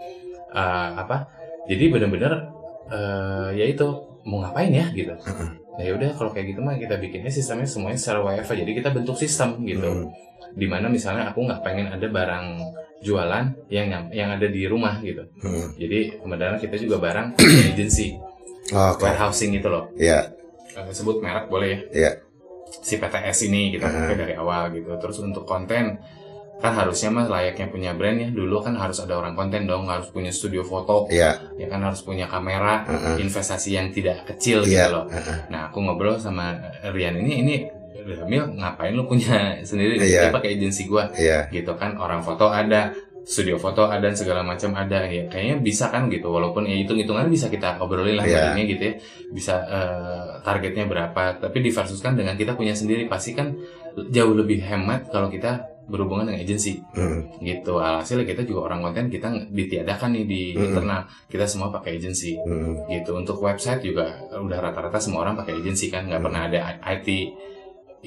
[0.53, 1.29] Eh, apa?
[1.69, 2.33] Jadi benar-benar
[2.89, 3.87] eh, ya itu
[4.27, 5.13] mau ngapain ya gitu.
[5.77, 8.89] Nah ya udah kalau kayak gitu mah kita bikinnya sistemnya semuanya secara WFH jadi kita
[8.91, 10.09] bentuk sistem gitu.
[10.57, 12.45] Di mana misalnya aku nggak pengen ada barang
[13.05, 15.21] jualan yang yang ada di rumah gitu.
[15.77, 18.17] Jadi kemudian kita juga barang punya agency
[18.73, 19.05] Oke.
[19.05, 19.87] warehousing itu loh.
[19.95, 20.33] Ya,
[20.77, 21.79] Eh, sebut merek boleh ya?
[21.89, 22.11] Ya.
[22.79, 23.99] Si PTS ini kita Uh-huh.
[24.03, 25.97] pakai dari awal gitu terus untuk konten
[26.57, 30.09] kan harusnya mah layaknya punya brand ya dulu kan harus ada orang konten dong harus
[30.09, 31.37] punya studio foto Ya.
[31.53, 33.21] ya kan harus punya kamera Uh-uh.
[33.21, 34.89] investasi yang tidak kecil Iya.
[34.89, 35.37] gitu loh Uh-uh.
[35.53, 37.55] nah aku ngobrol sama Rian ini ini
[38.07, 39.35] Mil ngapain lu punya
[39.69, 40.31] sendiri Iya.
[40.31, 41.45] dia pakai agensi gua Iya.
[41.51, 42.89] gitu kan orang foto ada
[43.27, 45.27] studio foto ada dan segala macam ada ya.
[45.27, 48.55] Kayaknya bisa kan gitu walaupun ya hitung hitungan bisa kita obrolin lah Iya.
[48.55, 48.93] tadinya gitu ya.
[49.35, 51.35] Bisa eh, targetnya berapa.
[51.43, 53.03] Tapi diversuskan dengan kita punya sendiri.
[53.11, 53.51] Pasti kan
[54.07, 55.59] jauh lebih hemat kalau kita
[55.91, 56.79] berhubungan dengan agensi.
[56.95, 57.43] Mm.
[57.43, 57.79] gitu.
[57.83, 60.63] Alhasil kita juga orang konten kita ditiadakan nih di Mm.
[60.71, 61.01] internal.
[61.27, 62.31] Kita semua pakai agensi.
[62.39, 62.87] Mm.
[62.87, 63.11] gitu.
[63.11, 66.07] Untuk website juga udah rata-rata semua orang pakai agensi kan.
[66.07, 67.07] Nggak pernah ada IT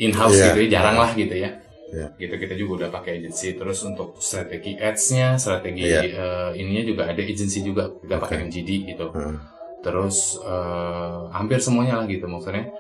[0.00, 0.56] in house Iya.
[0.56, 0.80] gitu ya.
[0.80, 1.50] Jarang lah gitu ya
[1.90, 2.06] Iya.
[2.16, 6.00] gitu kita juga udah pakai agensi terus untuk strategi ads-nya strategi Iya.
[6.06, 8.44] eh, ininya juga ada agensi juga kita pakai Oke.
[8.46, 9.36] MGD gitu Mm.
[9.80, 12.70] terus eh, hampir semuanya lah gitu maksudnya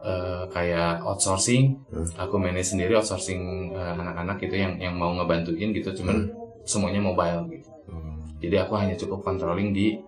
[0.00, 2.06] eh, kayak outsourcing Hmm.
[2.16, 6.30] aku manage sendiri outsourcing eh, anak-anak gitu yang yang mau ngebantuin gitu cuman
[6.62, 8.38] semuanya mobile gitu Mm.
[8.38, 9.98] jadi aku hanya cukup controlling di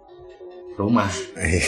[0.75, 1.61] rumah Iya.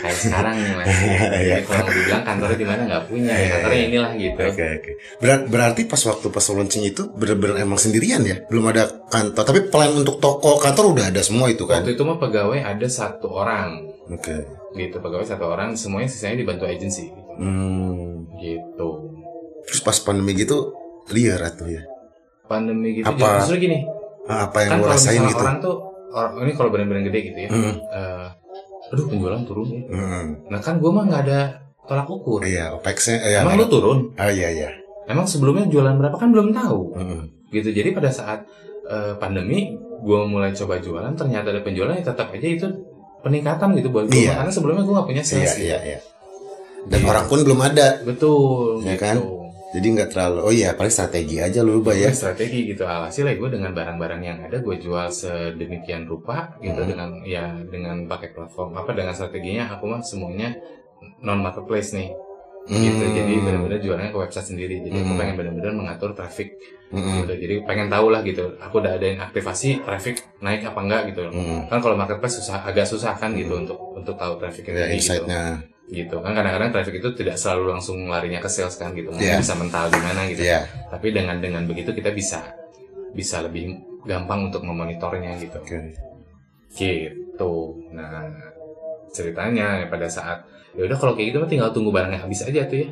[0.00, 1.18] kayak sekarang nih mas Iya.
[1.28, 4.90] Jadi kalau dibilang kantornya di mana nggak punya ya kantornya inilah gitu Oke oke.
[5.18, 9.42] Berat- berarti pas waktu pas launching itu benar-benar emang sendirian ya, belum ada kantor.
[9.42, 11.80] Tapi plan untuk toko kantor udah ada semua itu kan?
[11.80, 14.34] waktu itu mah pegawai ada satu orang Oke.
[14.72, 17.32] gitu pegawai satu orang semuanya sisanya dibantu agensi gitu.
[17.36, 18.30] Hmm.
[18.36, 18.88] gitu
[19.64, 20.70] Terus pas pandemi gitu
[21.08, 21.82] liar atuh ya.
[22.44, 23.42] pandemi gitu Apa?
[23.42, 23.82] justru gini
[24.24, 25.38] Ah, Apa yang kan lo rasain gitu?
[25.38, 25.76] orang tuh
[26.16, 27.74] or- ini kalau benar-benar gede gitu ya Hmm.
[27.76, 28.26] eh,
[28.88, 30.26] aduh penjualan turun ya Hmm.
[30.48, 31.40] nah kan gue mah nggak ada
[31.84, 34.68] tolak ukur Iya, OPEX-nya eh, emang lu turun Ah iya iya.
[35.06, 37.22] emang sebelumnya jualan berapa kan belum tahu Hmm.
[37.48, 38.42] gitu jadi pada saat
[38.84, 42.66] eh, pandemi gue mulai coba jualan ternyata ada penjualan ya tetap aja itu
[43.18, 44.38] peningkatan gitu buat gue Iya.
[44.40, 45.66] karena sebelumnya gue gak punya Iya sales gitu.
[45.66, 45.98] iya iya.
[46.86, 47.98] Dan orang pun belum ada.
[48.00, 49.02] betul Ya gitu.
[49.02, 49.16] kan?
[49.74, 50.38] Jadi nggak terlalu.
[50.46, 52.08] Oh iya, paling strategi aja lu rubah ya.
[52.08, 56.80] Gue strategi gitu alhasil ya gue dengan barang-barang yang ada gue jual sedemikian rupa gitu
[56.82, 56.90] Hmm.
[56.90, 60.54] dengan ya dengan pakai platform apa dengan strateginya aku mah semuanya
[61.20, 62.10] non marketplace nih
[62.66, 63.14] gitu Hmm.
[63.14, 65.20] jadi benar-benar jualannya ke website sendiri jadi aku Hmm.
[65.22, 66.50] pengen benar-benar mengatur traffic
[66.90, 67.22] Mm-mm.
[67.22, 71.30] gitu jadi pengen tahu lah gitu aku udah adain aktivasi traffic naik apa enggak gitu
[71.30, 71.66] Mm-mm.
[71.70, 75.26] kan kalau marketplace susah agak susah kan gitu untuk untuk tahu traffic Ya, gitu.
[75.90, 76.18] Gitu.
[76.18, 79.10] Kan kadang-kadang traffic itu tidak selalu langsung larinya ke sales kan gitu.
[79.14, 80.42] Mungkin bisa mental di mana gitu.
[80.42, 80.66] Iya.
[80.90, 82.54] tapi dengan dengan begitu kita bisa
[83.14, 83.74] bisa lebih
[84.06, 85.58] gampang untuk memonitornya gitu.
[85.62, 85.94] Oke.
[86.74, 87.54] gitu.
[87.94, 88.26] Nah
[89.14, 90.44] ceritanya ya pada saat
[90.76, 92.88] ya udah kalau kayak gitu mah tinggal tunggu barangnya habis aja tuh ya.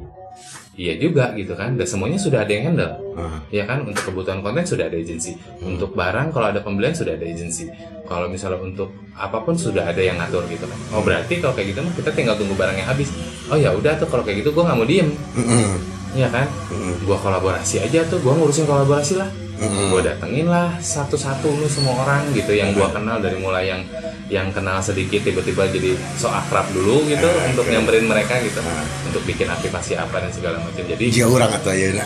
[0.74, 1.78] Iya juga gitu kan.
[1.78, 2.98] Dan semuanya sudah ada yang handle.
[3.14, 3.86] Ah, ya kan?
[3.86, 5.38] Untuk kebutuhan konten sudah ada agensi.
[5.62, 7.70] Untuk barang kalau ada pembelian sudah ada agensi
[8.04, 10.78] kalau misalnya untuk apa pun sudah ada yang ngatur gitu kan.
[10.90, 13.08] Oh berarti kalau kayak gitu mah kita tinggal tunggu barangnya habis.
[13.46, 15.08] Oh ya udah tuh kalau kayak gitu gua nggak mau diem.
[15.34, 15.72] Mm-mm.
[16.12, 16.46] ya kan?
[17.02, 19.30] Gua kolaborasi aja tuh gua ngurusin kolaborasi lah.
[19.54, 23.80] Gue datengin lah satu-satu lu semua orang gitu yang gua kenal dari mulai yang
[24.26, 27.70] yang kenal sedikit tiba-tiba jadi so akrab dulu gitu Ah, untuk oke.
[27.72, 28.58] nyamperin mereka gitu.
[28.60, 28.82] Ah.
[29.06, 30.82] untuk bikin aktivasi apa dan segala macam.
[30.84, 32.02] Jadi Dia orang atau ya.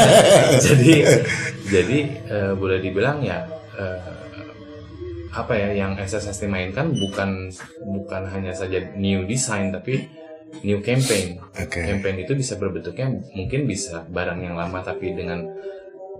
[0.70, 0.92] jadi
[1.74, 3.42] jadi eh, boleh dibilang ya
[3.74, 3.98] eh,
[5.34, 7.50] apa ya yang SSST mainkan bukan
[7.82, 10.06] bukan hanya saja new design tapi
[10.62, 11.82] new campaign Oke.
[11.82, 15.42] campaign itu bisa berbentuknya mungkin bisa barang yang lama tapi dengan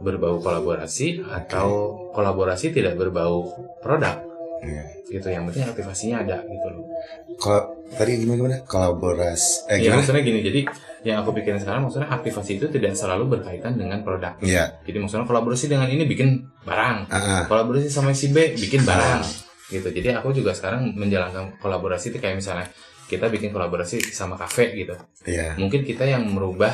[0.02, 3.46] berbau kolaborasi atau kolaborasi tidak berbau
[3.78, 4.18] produk
[4.64, 4.84] Iya.
[5.12, 6.88] gitu yang penting aktivasinya ada gitu loh
[7.36, 8.56] Kalau tadi gimana gimana?
[8.64, 9.68] Kolaborasi.
[9.68, 10.00] Eh ya gimana?
[10.00, 10.60] maksudnya gini jadi
[11.04, 14.80] yang aku pikirin sekarang maksudnya aktivasi itu tidak selalu berkaitan dengan produk Iya.
[14.82, 16.28] jadi maksudnya kolaborasi dengan ini bikin
[16.60, 17.42] barang Ah, ah.
[17.44, 19.20] kolaborasi sama si B bikin barang
[19.66, 22.66] gitu jadi aku juga sekarang menjalankan kolaborasi itu kayak misalnya
[23.04, 25.54] kita bikin kolaborasi sama kafe gitu Iya.
[25.54, 26.72] mungkin kita yang merubah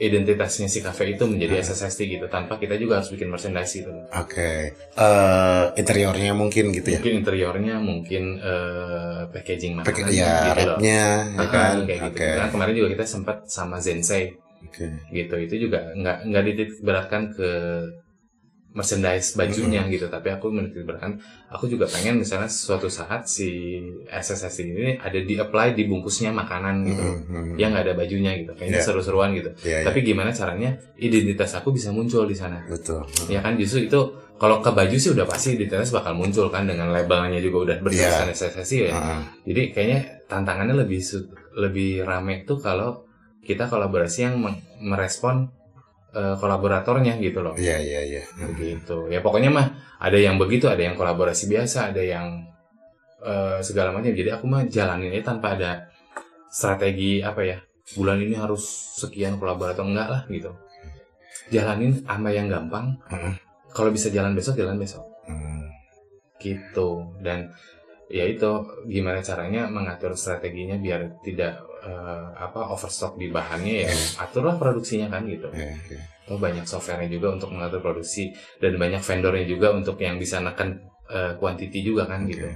[0.00, 4.72] identitasnya si kafe itu menjadi SSST gitu tanpa kita juga harus bikin merchandise gitu Oke.
[4.74, 6.98] Eh interiornya mungkin gitu ya.
[6.98, 11.74] mungkin interiornya mungkin eh, packaging makanan ya gitu loh ya Ah, kan.
[11.84, 12.28] kayak gitu Oke.
[12.32, 14.88] kan kemarin juga kita sempat sama Zensei Oke.
[15.12, 17.50] gitu itu juga nggak nggak dititik beratkan ke
[18.70, 21.18] merchandise bajunya gitu tapi aku menitik beratkan
[21.50, 26.86] aku juga pengen misalnya suatu saat si SSS ini ada di apply di bungkusnya makanan
[26.86, 27.58] gitu Mm-mm.
[27.58, 28.86] yang nggak ada bajunya gitu kayaknya Iya.
[28.86, 29.82] seru-seruan gitu iya.
[29.82, 33.02] tapi gimana caranya identitas aku bisa muncul di sana betul.
[33.26, 34.00] ya kan justru itu
[34.38, 38.30] kalau ke baju sih udah pasti identitas bakal muncul kan dengan labelnya juga udah bertuliskan
[38.30, 39.20] SSS ya ah.
[39.42, 39.98] jadi kayaknya
[40.30, 41.02] tantangannya lebih
[41.58, 43.02] lebih rame tuh kalau
[43.42, 44.38] kita kolaborasi yang
[44.78, 45.50] merespon
[46.14, 47.54] eh, kolaboratornya gitu loh.
[47.54, 48.22] Iya iya iya.
[48.50, 49.10] Begitu.
[49.10, 49.66] Ya pokoknya mah
[49.98, 52.46] ada yang begitu, ada yang kolaborasi biasa, ada yang
[53.22, 54.10] eh, segala macam.
[54.10, 55.90] Jadi aku mah jalanin ini tanpa ada
[56.50, 57.58] strategi apa ya.
[57.94, 58.62] Bulan ini harus
[58.98, 60.54] sekian kolaborator enggak lah gitu.
[61.50, 62.94] Jalanin sama yang gampang.
[63.70, 65.70] Kalau bisa jalan besok, jalan besok Hmm.
[66.42, 67.54] gitu dan
[68.10, 74.54] ya itu gimana caranya mengatur strateginya biar tidak eh, apa overstock di bahannya ya aturlah
[74.54, 76.00] produksinya kan gitu Iya, iya.
[76.26, 80.78] oh banyak softwarenya juga untuk mengatur produksi dan banyak vendornya juga untuk yang bisa neken
[81.08, 82.46] eh, quantity juga kan gitu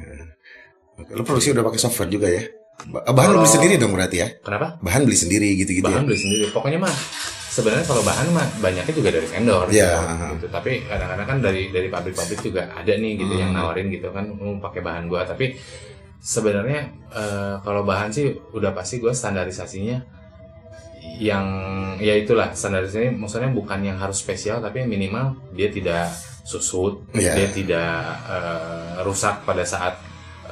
[0.94, 1.10] Oke.
[1.10, 2.46] Lo produksi udah pakai software juga ya?
[2.86, 4.28] Ba- Bahan lo beli Kalau- sendiri dong berarti ya?
[4.40, 6.06] kenapa Bahan beli sendiri gitu-gitu bahan ya?
[6.06, 6.94] beli sendiri pokoknya mah
[7.48, 9.90] sebenarnya kalau bahan mah banyaknya juga dari vendor Iya.
[9.94, 10.46] gitu, gitu.
[10.50, 13.58] tapi kadang-kadang kan dari dari pabrik-pabrik juga ada nih gitu yang Hmm.
[13.60, 15.54] nawarin gitu kan mau pakai bahan gua tapi
[16.24, 20.00] sebenarnya eh, kalau bahan sih udah pasti gua standarisasinya
[21.20, 21.46] yang
[22.00, 26.08] ya itulah standarisasinya maksudnya bukan yang harus spesial tapi minimal dia tidak
[26.42, 27.32] susut Iya.
[27.36, 27.92] dia tidak
[28.26, 29.94] eh, rusak pada saat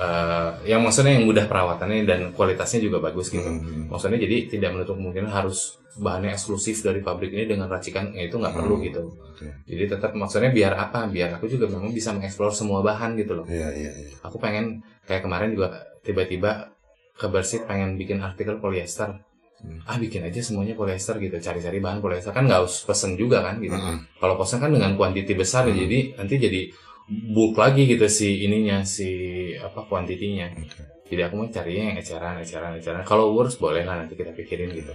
[0.02, 3.86] eh, yang maksudnya yang mudah perawatannya dan kualitasnya juga bagus gitu Hmm.
[3.86, 8.34] maksudnya jadi tidak menutup kemungkinan harus bahannya eksklusif dari pabrik ini dengan racikan ya itu
[8.34, 8.84] nggak perlu Hmm.
[8.84, 9.46] gitu Oke.
[9.64, 13.46] jadi tetap maksudnya biar apa biar aku juga memang bisa mengeksplor semua bahan gitu loh
[13.46, 14.08] Iya iya iya.
[14.20, 15.68] aku pengen kayak kemarin juga
[16.02, 16.72] tiba-tiba
[17.12, 19.22] ke Bersit pengen bikin artikel polyester
[19.62, 19.78] Hmm.
[19.86, 23.62] ah bikin aja semuanya polyester gitu cari-cari bahan polyester kan nggak harus pesen juga kan
[23.62, 23.94] gitu Heeh.
[24.18, 25.76] kalau pesen kan dengan kuantiti besar Hmm.
[25.76, 26.60] jadi nanti jadi
[27.08, 29.08] bulk lagi gitu si ininya si
[29.56, 30.82] apa kuantitinya Oke.
[31.08, 34.70] jadi aku mau carinya yang eceran eceran eceran kalau works boleh lah nanti kita pikirin
[34.70, 34.94] gitu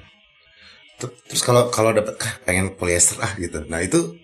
[0.98, 3.62] Ter- Terus kalau kalau dapat ah, pengen polyester ah gitu.
[3.70, 4.18] Nah itu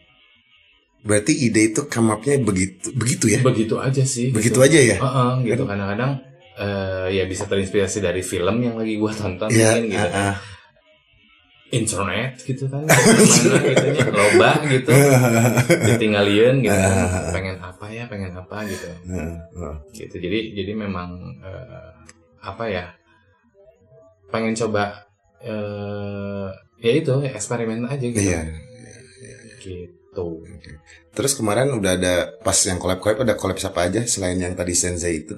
[1.04, 3.40] berarti ide itu come up-nya begitu begitu ya?
[3.44, 4.66] begitu aja sih Begitu gitu.
[4.66, 4.98] aja ya?
[4.98, 6.18] Heeh, gitu kadang-kadang
[6.56, 9.78] eh, ya bisa terinspirasi dari film yang lagi gua tonton Iya.
[9.78, 10.36] mungkin gitu ah, ah.
[11.70, 14.92] Internet gitu kan mana gitu nya loba gitu
[15.88, 17.32] ditinggalin gitu kan.
[17.36, 18.90] pengen apa ya pengen apa gitu
[19.92, 21.90] gitu jadi jadi memang eh,
[22.42, 22.86] apa ya
[24.28, 25.08] pengen coba
[25.40, 26.50] eh
[26.80, 28.42] ya itu eksperimen aja gitu Iya.
[29.60, 30.44] gitu
[31.14, 34.74] Terus kemarin udah ada pas yang collab collab ada collab siapa aja selain yang tadi
[34.74, 35.38] Sensei itu?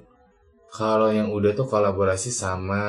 [0.67, 2.83] kalau yang udah tuh kolaborasi sama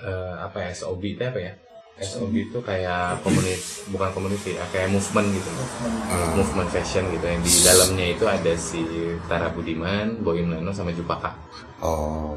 [0.00, 1.52] eh, apa ya SOB itu apa ya
[2.00, 5.50] SOB itu kayak komunitas bukan community ya, kayak movement gitu
[6.32, 8.80] movement fashion gitu yang di dalamnya itu ada si
[9.28, 11.36] Tara Budiman, Boim Leno sama Jupaka.
[11.80, 12.36] Oh,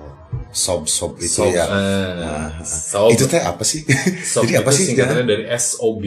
[0.52, 1.64] sob sob itu Sob, ya.
[1.68, 3.84] eh, sob, Itu teh apa sih?
[4.20, 4.86] sob Jadi apa itu sih?
[4.92, 6.04] singkatannya dari SOB.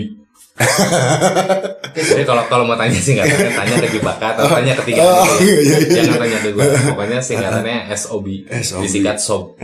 [1.96, 5.56] Jadi kalau kalau mau tanya singkatannya tanya ke Jupaka atau tanya ke tiga Oh, iya,
[5.60, 6.02] iya, iya.
[6.04, 6.64] Jangan tanya ke gue.
[6.92, 8.26] Pokoknya singkatannya SOB.
[8.50, 8.82] SOB.
[8.84, 9.56] Disingkat sob.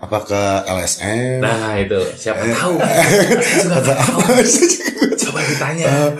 [0.00, 1.40] Apa ke LSM?
[1.40, 2.76] Nah itu siapa tahu.
[3.72, 4.68] Atau apa sih?
[5.28, 5.84] Coba ditanya.
[5.84, 6.10] Eh,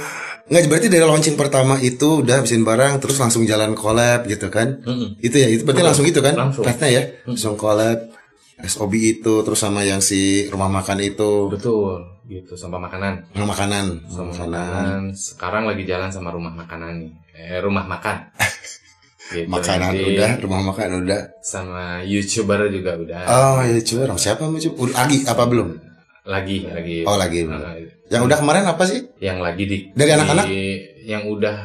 [0.49, 4.81] Nggak berarti dari launching pertama itu udah habisin barang terus langsung jalan collab gitu kan?
[4.81, 5.21] Mm-mm.
[5.21, 5.89] Itu ya, itu berarti Betul.
[5.93, 6.35] langsung gitu kan?
[6.41, 6.65] Langsung.
[6.89, 8.09] Ya, langsung collab
[8.59, 13.31] SOB itu terus sama yang si rumah makan itu Betul, gitu sama makanan.
[13.33, 14.67] rumah makanan, Sama rumah makanan.
[14.67, 15.03] makanan.
[15.15, 17.13] Sekarang lagi jalan sama rumah makanan nih.
[17.39, 18.17] Eh, rumah makan.
[19.29, 21.21] Gitu, Makanan nanti udah, rumah makan udah.
[21.45, 23.23] Sama YouTuber juga udah.
[23.29, 24.49] Oh coba siapa?
[24.49, 25.69] Udah lagi apa belum?
[26.25, 27.05] Lagi, lagi.
[27.05, 27.45] Oh lagi.
[27.45, 29.05] Eh, Yang udah kemarin apa sih?
[29.21, 30.47] yang lagi di Dari anak-anak?
[31.05, 31.57] yang udah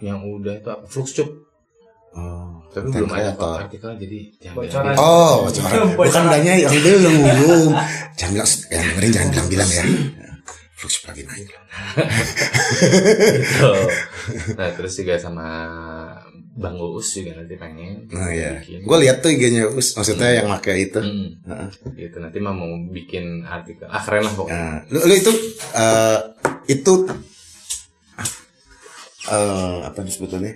[0.00, 0.84] yang udah itu apa?
[0.88, 1.28] Fluxcup.
[2.16, 3.32] Oh, Tapi content belum ada
[3.64, 4.92] artikel jadi jangan Bocoran.
[5.00, 5.96] Oh, bocoran.
[5.96, 7.72] bukan banyak yang belum.
[8.14, 9.84] Jangan bilang, yang dengerin jangan bilang-bilang ya.
[10.76, 11.48] Flux lagi naik.
[11.48, 11.56] Gitu.
[14.58, 15.46] Nah, terus juga sama
[16.52, 18.82] Bang Uus juga nanti pengen Nah ya, bikin.
[18.82, 20.98] gue lihat tuh IG-nya Us, maksudnya yang pakai itu.
[20.98, 21.68] Mm, Heeh.
[21.94, 25.32] gitu nanti mah mau bikin artikel ah keren lah pokoknya Nah, lu, lu itu
[25.72, 26.18] eh,
[26.66, 26.92] itu
[29.26, 30.54] eh apa sebetulnya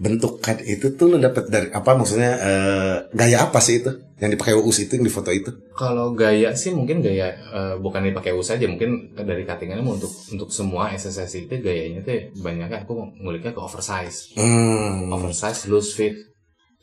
[0.00, 4.56] bentukan itu tuh lu dapet dari apa maksudnya eh, gaya apa sih itu yang dipakai
[4.56, 5.52] Us itu yang di foto itu?
[5.76, 10.48] kalau gaya sih mungkin gaya eh, bukan dipakai us aja mungkin dari cuttingannya untuk untuk
[10.48, 15.12] semua SSS itu gayanya tuh banyaknya aku nguliknya ke oversize Hmm.
[15.12, 16.16] oversize loose fit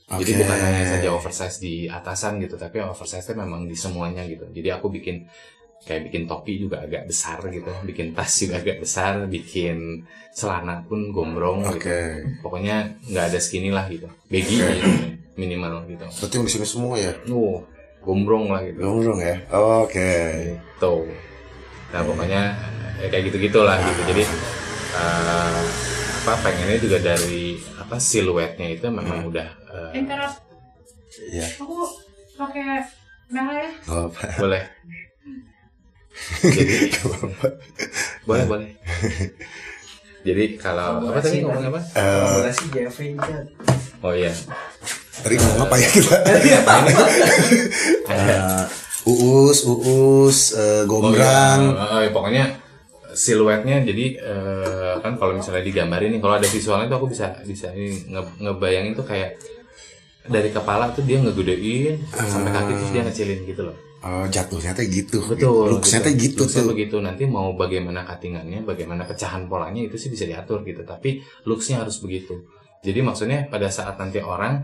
[0.08, 0.40] jadi Oke.
[0.40, 4.78] bukan hanya saja oversize di atasan gitu tapi oversize itu memang di semuanya gitu jadi
[4.78, 5.26] aku bikin
[5.88, 10.04] kayak bikin topi juga agak besar gitu bikin tas juga agak besar bikin
[10.36, 11.80] celana pun gombrong Oke.
[11.80, 14.76] gitu pokoknya nggak ada skinny lah gitu baggy Oke.
[14.76, 14.90] gitu
[15.40, 17.14] minimal gitu Berarti yang di sini semua ya?
[17.30, 17.58] uh
[18.04, 19.36] gombrong lah gitu Dong ya.
[19.52, 20.12] Oke.
[20.52, 21.08] gitu
[21.88, 22.42] nah pokoknya
[23.00, 24.24] ya kayak gitu gitulah gitu jadi
[24.92, 25.62] eh,
[26.28, 30.44] apa pengennya juga dari apa siluetnya itu memang udah eh, Interrupt.
[31.32, 31.48] Iya.
[31.64, 31.88] Aku
[32.36, 32.84] pakai
[33.32, 33.72] merah ya.
[33.90, 34.64] Oh, boleh
[36.44, 36.74] jadi
[38.28, 38.70] boleh boleh
[40.22, 43.44] jadi kalau apa tadi ngomong apa Kolaborasi JV kan.
[44.02, 44.32] oh iya
[45.18, 46.16] Tadi ngomong apa ya kita?
[48.08, 48.64] Eh,
[49.08, 51.62] uus, uus, eh, gombrang.
[51.66, 51.88] Oh, iya.
[51.90, 52.46] Oh, iya, pokoknya
[53.12, 57.74] siluetnya jadi eh, kan kalau misalnya digambarin nih kalau ada visualnya tuh aku bisa bisa
[57.74, 59.42] ini nge- ngebayangin tuh kayak
[60.24, 63.76] dari kepala tuh dia ngegedein sampai kaki terus dia ngecilin gitu loh.
[64.06, 65.26] Oh, jatuhnya teh gitu.
[65.26, 65.74] Betul.
[65.74, 66.70] Looksnya teh gitu Looksnya tuh.
[66.76, 66.96] begitu.
[67.02, 70.86] Nanti mau bagaimana cuttingannya, bagaimana pecahan polanya itu sih bisa diatur gitu.
[70.86, 72.46] Tapi looksnya harus begitu.
[72.86, 74.62] Jadi maksudnya pada saat nanti orang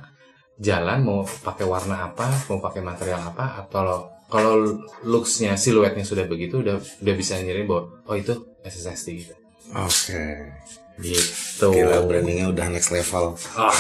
[0.62, 6.62] jalan mau pakai warna apa, mau pakai material apa, atau kalau looksnya siluetnya sudah begitu,
[6.62, 9.34] udah udah bisa nyirin bahwa oh itu SSSD gitu.
[9.74, 10.54] Oke.
[11.02, 11.68] Gitu.
[11.74, 13.34] Gila brandingnya udah next level.
[13.58, 13.74] Ah.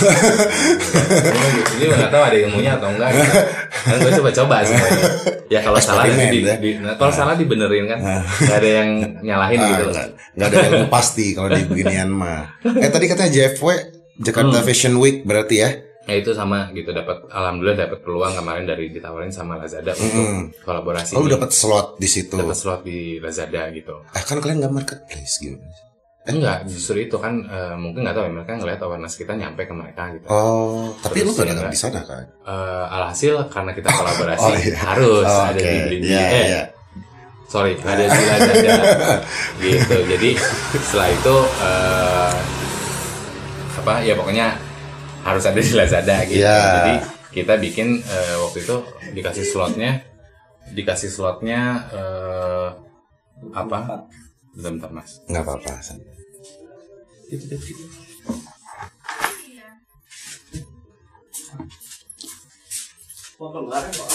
[1.78, 3.10] Ini nggak tahu ada ilmunya atau enggak.
[3.14, 3.38] Gitu.
[3.70, 5.06] Kan gue coba-coba semuanya.
[5.54, 6.56] Ya kalau salah nanti di, ya.
[6.58, 8.00] di- nah, kalau salah dibenerin kan.
[8.02, 8.90] Nggak ada yang
[9.22, 9.94] nyalahin Ah, gitu loh.
[9.94, 12.58] nggak, nggak ada yang pasti kalau di beginian mah.
[12.66, 13.70] Eh tadi katanya JFW
[14.16, 14.66] Jakarta Hmm.
[14.66, 15.70] Fashion Week berarti ya?
[16.04, 20.44] Ya itu sama gitu dapat alhamdulillah dapat peluang kemarin dari ditawarin sama Lazada untuk Mm.
[20.60, 21.16] kolaborasi.
[21.16, 22.36] Oh, dapat slot di situ.
[22.36, 24.04] dapat slot di Lazada gitu.
[24.10, 25.56] Eh kan kalian nggak marketplace gitu.
[26.24, 29.74] Enggak, justru itu kan eh, mungkin nggak tahu ya mereka ngelihat awareness kita nyampe ke
[29.74, 30.24] mereka gitu.
[30.26, 31.76] Oh, tapi Terus lu nggak dagang nggak.
[31.76, 32.24] di sana kan?
[32.42, 34.78] Eh, alhasil karena kita kolaborasi Oh, iya.
[34.80, 35.68] harus Oh, ada oke.
[35.68, 36.08] di Blibli.
[36.08, 36.64] Iya, eh, iya.
[37.46, 38.76] sorry ada di Lazada
[39.62, 40.30] gitu jadi
[40.74, 42.34] setelah itu eh,
[43.76, 44.48] apa ya pokoknya
[45.22, 46.58] harus ada di Lazada gitu Iya.
[46.80, 46.94] jadi
[47.32, 48.76] kita bikin eh, waktu itu
[49.12, 49.92] dikasih slotnya
[50.68, 52.68] dikasih slotnya eh,
[53.52, 54.00] apa bentar,
[54.56, 55.74] bentar mas Nggak apa-apa.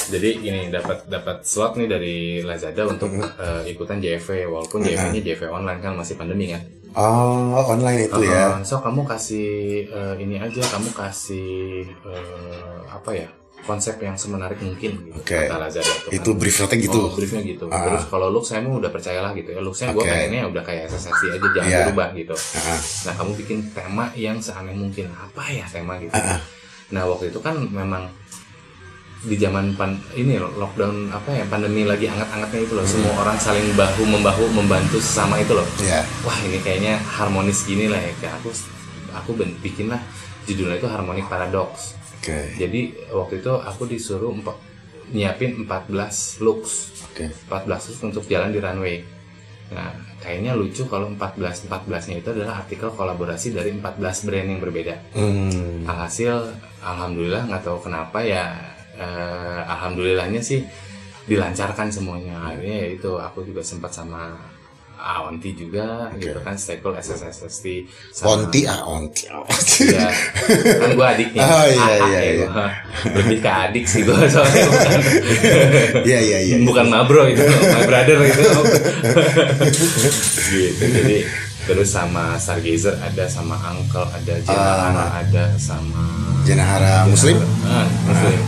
[0.08, 5.52] Jadi gini dapat dapat slot nih dari Lazada untuk eh, ikutan JV walaupun JV-nya JV
[5.52, 6.64] online kan masih pandemi kan?
[6.96, 8.56] Oh, online itu ya.
[8.56, 13.28] Uh, so kamu kasih uh, ini aja, kamu kasih uh, apa ya
[13.68, 15.20] konsep yang semenarik mungkin gitu.
[15.20, 15.44] Oke.
[15.44, 16.40] Kata Lazada Itu kan.
[16.40, 16.98] briefnya gitu.
[17.04, 17.64] Oh, briefnya gitu.
[17.68, 17.84] Ah.
[17.84, 19.60] Terus kalau look saya mau udah percayalah gitu ya.
[19.60, 21.78] Look saya gue pengennya udah kayak sensasi aja jangan Iya.
[21.84, 22.32] berubah gitu.
[22.32, 26.16] Ah, Nah kamu bikin tema yang seaneh mungkin apa ya tema gitu.
[26.16, 26.40] Ah.
[26.88, 28.08] Nah waktu itu kan memang
[29.18, 33.66] di zaman pan ini lockdown apa ya pandemi lagi anget-angetnya itu loh semua orang saling
[33.74, 38.38] bahu membahu membantu sesama itu loh ya wah ini kayaknya harmonis gini lah ya kayak
[38.38, 38.54] aku
[39.10, 39.98] aku bikin lah
[40.46, 41.97] judulnya itu harmonic paradox
[42.28, 42.60] oke.
[42.60, 44.60] Jadi waktu itu aku disuruh empa-
[45.08, 46.92] nyiapin 14 looks.
[47.08, 47.32] Oke.
[47.48, 49.00] 14 looks untuk jalan di runway.
[49.72, 54.60] Nah kayaknya lucu kalau 14 14 nya itu adalah artikel kolaborasi dari 14 brand yang
[54.60, 54.94] berbeda.
[55.14, 55.86] Hmm.
[55.88, 56.52] alhasil
[56.84, 58.44] alhamdulillah nggak tahu kenapa ya
[58.98, 60.64] eh, alhamdulillahnya sih
[61.28, 62.40] dilancarkan semuanya.
[62.40, 64.36] Akhirnya ya itu aku juga sempat sama
[64.98, 66.20] Aonti juga Oke.
[66.20, 67.64] gitu kan stakeholder SSSST
[68.20, 69.24] Onti ah onti
[69.78, 70.10] Iya,
[70.74, 71.40] kan gue adiknya.
[71.40, 72.66] Oh, iya, Ah, iya, ya iya.
[73.14, 75.00] Lebih ke adik sih gue soalnya bukan,
[76.08, 76.56] Iya iya iya.
[76.60, 78.42] bukan mabro itu, my brother itu.
[80.50, 81.16] gitu, jadi
[81.64, 85.20] terus sama Stargazer ada, sama Uncle ada, Jenahara Ah.
[85.20, 86.02] ada, sama
[86.42, 87.36] Jenahara Muslim.
[87.62, 88.40] Ah, Muslim.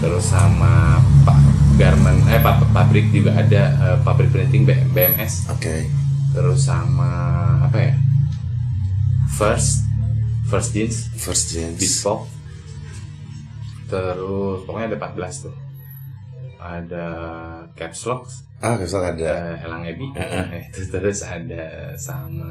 [0.00, 1.38] Terus sama Pak
[1.74, 2.38] Garmen, eh
[2.70, 5.50] pabrik juga ada, eh, pabrik printing B- BMS.
[5.50, 5.90] Oke.
[6.30, 7.10] Terus sama
[7.60, 7.92] apa ya?
[9.28, 9.82] First,
[10.46, 11.10] First Jeans.
[11.16, 11.74] First Gens.
[11.74, 12.30] Bespoke
[13.84, 15.54] terus pokoknya ada 14 tuh
[16.56, 17.06] ada
[17.76, 18.24] Caps Lock
[18.58, 19.12] Ah besok ada.
[19.12, 20.08] ada Elang Ebi
[20.72, 22.48] itu terus ada sama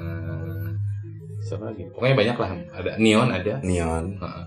[1.41, 4.13] siapa lagi pokoknya banyak lah ada Neon ada Neon.
[4.21, 4.45] Heeh.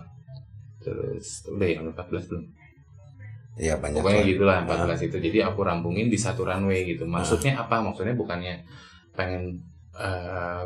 [0.78, 2.44] terus udah ya udah 14 belum
[3.56, 4.04] Iya banyak.
[4.04, 4.28] pokoknya lah.
[4.28, 5.16] gitulah 14 itu.
[5.16, 7.08] Jadi aku rampungin di satu runway gitu.
[7.08, 7.80] Maksudnya apa?
[7.80, 8.60] Maksudnya bukannya
[9.16, 9.64] pengen
[9.96, 10.62] eh,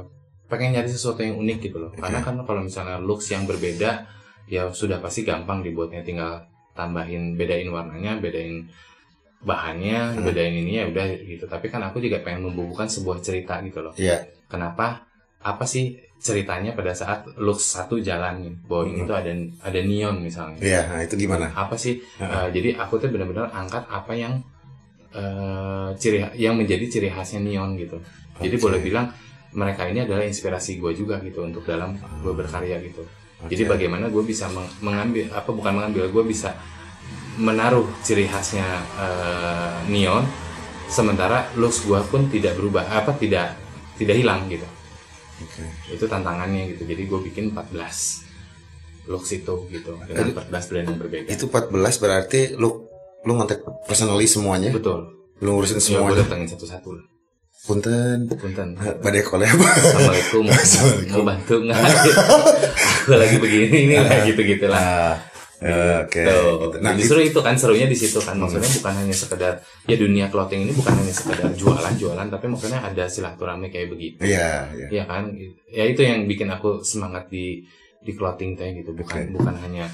[0.50, 1.90] pengen nyari sesuatu yang unik gitu loh.
[1.94, 4.10] Karena kan kalau misalnya looks yang berbeda
[4.50, 6.02] ya sudah pasti gampang dibuatnya.
[6.02, 6.42] Tinggal
[6.74, 8.66] tambahin bedain warnanya bedain
[9.40, 10.24] bahannya Hmm.
[10.26, 11.46] bedain ini ya udah gitu.
[11.46, 13.94] Tapi kan aku juga pengen membubuhkan sebuah cerita gitu loh.
[13.94, 14.26] Iya.
[14.50, 15.06] kenapa?
[15.40, 19.08] Apa sih ceritanya pada saat looks satu jalan nih bahwa ini Hmm.
[19.08, 20.82] tuh ada ada neon misalnya Iya.
[20.86, 21.48] Nah itu gimana?
[21.50, 22.28] apa sih Heeh.
[22.28, 24.44] Uh, jadi aku tuh benar-benar angkat apa yang
[25.12, 27.96] uh, ciri yang menjadi ciri khasnya neon gitu
[28.36, 28.62] jadi Oke.
[28.62, 29.06] boleh bilang
[29.50, 33.02] mereka ini adalah inspirasi gue juga gitu untuk dalam gue berkarya gitu
[33.42, 33.70] jadi Oke.
[33.72, 36.54] bagaimana gue bisa meng- mengambil apa bukan mengambil gue bisa
[37.36, 40.22] menaruh ciri khasnya uh, neon
[40.86, 43.56] sementara looks gue pun tidak berubah apa tidak
[43.96, 44.66] tidak hilang gitu
[45.40, 45.64] Oke.
[45.90, 47.72] itu tantangannya gitu jadi gue bikin 14
[49.06, 52.86] looks itu gitu dengan 14 brand yang berbeda Itu 14 berarti lu
[53.20, 54.70] lu ngontek personally semuanya.
[54.70, 55.04] betul
[55.40, 56.20] Lu ngurusin Ya, gue semuanya.
[56.20, 57.04] datengin satu-satu lah.
[57.60, 58.28] Punten.
[58.28, 58.72] Punten.
[58.76, 59.52] Badai collab.
[59.52, 60.42] Assalamualaikum.
[60.44, 61.12] mau, Assalamualaikum.
[61.12, 61.80] mau bantu nggak?
[63.00, 65.16] Aku lagi begini ini lah gitu-gitu lah.
[65.60, 66.24] Eh, Oke.
[66.24, 66.80] Gitu.
[66.80, 68.32] Nah, justru itu kan serunya di situ kan.
[68.40, 73.04] Maksudnya bukan hanya sekedar ya dunia clothing ini bukan hanya sekedar jualan-jualan, tapi maksudnya ada
[73.04, 74.24] silaturahmi kayak begitu.
[74.24, 74.86] Iya, iya.
[74.88, 75.36] Iya kan?
[75.68, 77.60] Ya itu yang bikin aku semangat di
[78.00, 78.96] di clothing teh gitu.
[78.96, 79.32] Bukan Oke.
[79.36, 79.84] bukan hanya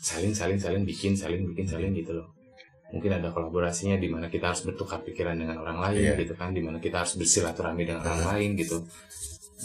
[0.00, 2.32] saling saling saling bikin, saling bikin, saling gitu loh.
[2.90, 6.24] Mungkin ada kolaborasinya di mana kita harus bertukar pikiran dengan orang lain Iya.
[6.24, 8.80] gitu kan, di mana kita harus bersilaturahmi dengan orang lain gitu.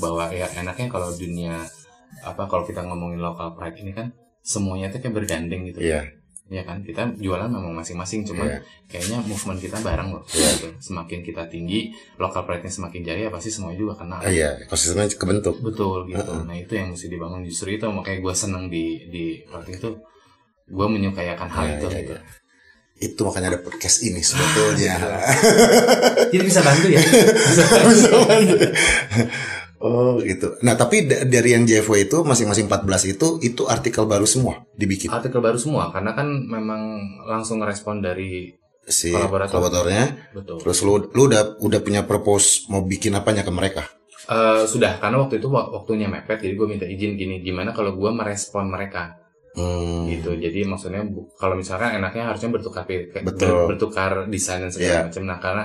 [0.03, 1.63] Bahwa ya enaknya kalau dunia
[2.28, 4.11] apa kalau kita ngomongin local pride ini kan
[4.46, 5.82] semuanya tuh kayak bergandeng gitu.
[5.82, 6.06] Iya.
[6.46, 6.86] Ya kan?
[6.86, 8.60] Kita jualan memang masing-masing cuman Iya.
[8.86, 10.22] kayaknya movement kita bareng loh.
[10.24, 10.78] Gitu.
[10.78, 14.22] Semakin kita tinggi, local pride-nya semakin jaya pasti semuanya juga kenal.
[14.22, 15.58] Ah, iya, ekosistemnya kebentuk.
[15.60, 16.22] Betul gitu.
[16.22, 16.41] Heeh.
[16.46, 19.89] Nah itu yang mesti dibangun justru itu makanya gue seneng di di clothing itu
[20.66, 22.14] gue menyukai akan hal Iya, itu iya, gitu.
[22.14, 22.22] iya.
[22.96, 24.96] Itu makanya ada podcast ini sebetulnya.
[26.32, 27.02] Jadi bisa bantu ya.
[27.50, 27.66] Bisa
[28.24, 28.70] banget.
[29.86, 30.58] Oh gitu.
[30.60, 35.08] Nah tapi da- dari yang JFW itu masing-masing 14 itu itu artikel baru semua dibikin
[35.08, 36.82] Artikel baru semua karena kan memang
[37.24, 38.50] langsung ngerespon dari
[38.82, 39.54] si Kolaborator.
[39.54, 40.06] kolaboratornya.
[40.32, 40.58] betul.
[40.60, 43.86] Terus lu lu udah udah punya propose mau bikin apanya ke mereka?
[44.26, 47.94] Eh, sudah karena waktu itu wak- waktunya mepet jadi gue minta izin gini gimana kalau
[47.94, 49.22] gue merespon mereka
[49.54, 50.10] Hmm.
[50.10, 51.06] gitu jadi maksudnya
[51.36, 53.24] kalau misalkan enaknya harusnya bertukar Betul.
[53.24, 55.04] ber- bertukar desain dan segala Iya.
[55.08, 55.64] macam nah karena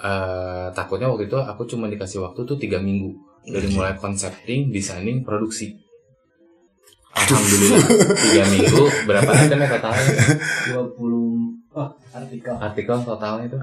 [0.00, 3.12] eh, takutnya waktu itu aku cuma dikasih waktu tuh tiga minggu
[3.42, 3.74] dari Oke.
[3.74, 5.72] mulai concepting designing produksi
[7.10, 7.80] alhamdulillah
[8.16, 10.12] tiga minggu berapa item ya totalnya
[10.70, 13.58] 20 oh, artikel artikel totalnya itu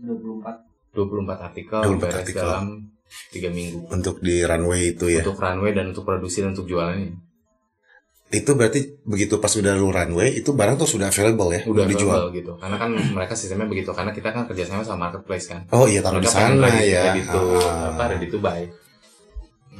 [0.00, 2.42] 24 24 artikel 24 beres artikel.
[2.42, 2.66] dalam
[3.28, 5.20] tiga minggu Untuk di runway itu ya.
[5.20, 7.12] untuk runway dan untuk produksi dan untuk jualannya
[8.32, 12.16] Itu berarti begitu pas udah lu runway itu barang tuh sudah available ya, udah dijual.
[12.16, 15.84] dijual gitu karena kan mereka sistemnya begitu karena kita kan kerjasama sama marketplace kan Oh
[15.84, 17.12] iya taruh di sana ya.
[17.12, 17.92] ready to, Ah.
[17.92, 18.64] apa ready to buy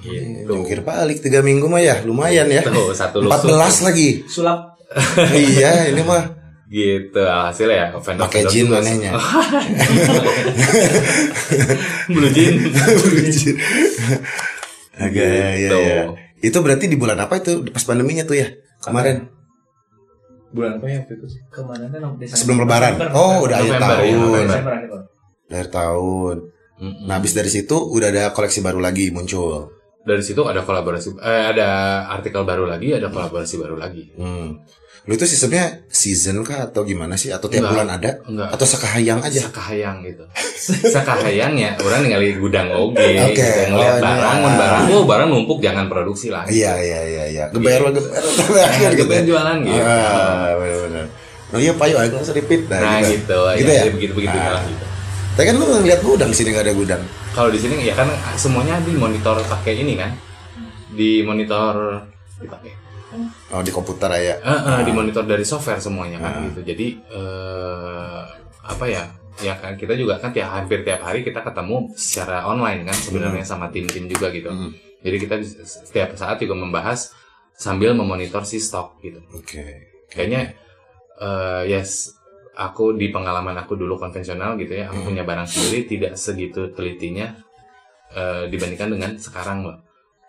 [0.03, 2.61] gitu Jungkir balik tiga minggu mah ya lumayan ya.
[2.61, 3.82] Tuh, satu 14 lusuk.
[3.82, 4.09] lagi.
[4.26, 4.74] sulap
[5.32, 6.36] iya ini mah
[6.66, 9.12] gitu hasil ya vendor pakai jin manehnya.
[12.09, 12.57] blue jean
[14.94, 15.78] Agak ya, Gitu.
[15.78, 16.00] ya.
[16.42, 18.48] Itu berarti di bulan apa itu pas pandeminya tuh ya?
[18.80, 19.28] Kemarin.
[20.48, 22.12] bulan apa ya waktu itu Ke mana kan.
[22.28, 22.94] Sebelum Lebaran.
[23.16, 24.44] Oh, udah akhir tahun.
[24.44, 25.03] ya, akhir tahun.
[25.48, 26.36] Dari tahun.
[26.76, 27.05] Mm-mm.
[27.05, 29.72] Nah, habis dari situ udah ada koleksi baru lagi muncul.
[30.03, 31.68] Dari situ ada kolaborasi eh, ada
[32.09, 34.62] artikel baru lagi ada kolaborasi baru lagi Hmm.
[35.03, 37.26] Lu itu sistemnya season kah atau gimana sih?
[37.26, 37.74] Atau tiap Enggak.
[37.74, 38.11] bulan ada?
[38.22, 39.40] enggak Atau sekahayang aja?
[39.42, 40.22] sakahayang gitu
[40.94, 43.03] sakahayang ya orang ningali gudang Oke,
[43.34, 43.42] gitu.
[43.66, 44.38] ngeliat oh, ini barang ada.
[44.38, 47.44] mun barang oh barang numpuk jangan produksi lah Iya, iya, iya, iya.
[47.50, 48.14] Geber lah, geber.
[48.14, 48.94] Nah, gitu.
[49.03, 51.07] gitu jualan gitu Ah, benar-benar.
[51.50, 52.62] Oh iya, yuk, aku harus repeat.
[52.64, 53.90] nah gitu, Gitu ya, ya?
[53.90, 54.55] begitu begitu Ah.
[54.55, 54.84] lah gitu
[55.32, 57.03] Tapi kan lu ngeliat gudang sini nggak ada gudang.
[57.33, 60.12] Kalau di sini ya kan semuanya di monitor pakai ini kan?
[60.93, 62.05] Di monitor
[62.39, 62.72] dipakai.
[63.53, 64.37] Oh, di komputer ya.
[64.41, 66.43] Eh, eh, di monitor dari software semuanya kan Ah.
[66.49, 66.61] gitu.
[66.64, 68.20] Jadi eh,
[68.62, 69.05] apa ya?
[69.41, 73.45] Ya kan kita juga kan tiap hampir tiap hari kita ketemu secara online kan sebenarnya
[73.45, 74.53] sama tim-tim juga gitu.
[74.53, 74.72] Hmm.
[75.03, 75.35] jadi kita
[75.66, 77.11] setiap saat juga membahas
[77.59, 79.18] sambil memonitor si stok gitu.
[79.35, 79.89] Oke.
[80.07, 80.55] kayaknya
[81.18, 82.12] eh yes
[82.55, 85.09] aku di pengalaman aku dulu konvensional gitu ya aku Hmm.
[85.09, 87.32] punya barang sendiri tidak segitu telitinya
[88.11, 89.78] eh, dibandingkan dengan sekarang loh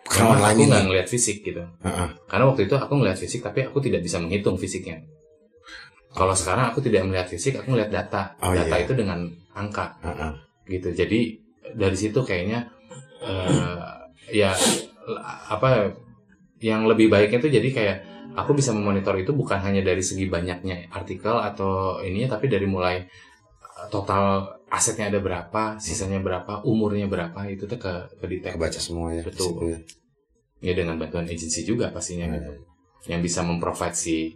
[0.04, 2.08] Karena aku nggak ngeliat fisik gitu Heeh.
[2.24, 5.00] karena waktu itu aku ngeliat fisik tapi aku tidak bisa menghitung fisiknya
[6.10, 8.84] kalau sekarang aku tidak melihat fisik aku ngeliat data Oh, data iya.
[8.84, 10.32] itu dengan angka Heeh.
[10.70, 11.20] gitu jadi
[11.72, 12.68] dari situ kayaknya
[13.20, 13.84] eh,
[14.30, 14.52] ya
[15.46, 15.92] apa
[16.60, 17.96] yang lebih baiknya itu jadi kayak
[18.34, 23.06] aku bisa memonitor itu bukan hanya dari segi banyaknya artikel atau ininya tapi dari mulai
[23.06, 28.54] eh, total asetnya ada berapa sisanya berapa umurnya berapa itu tuh ke ke detect.
[28.58, 29.22] Kebaca semua ya.
[29.22, 29.70] Betul.
[29.70, 29.78] ya.
[30.64, 32.36] ya dengan bantuan agensi juga pastinya Hmm.
[32.42, 32.52] gitu
[33.04, 34.32] yang bisa memprovide si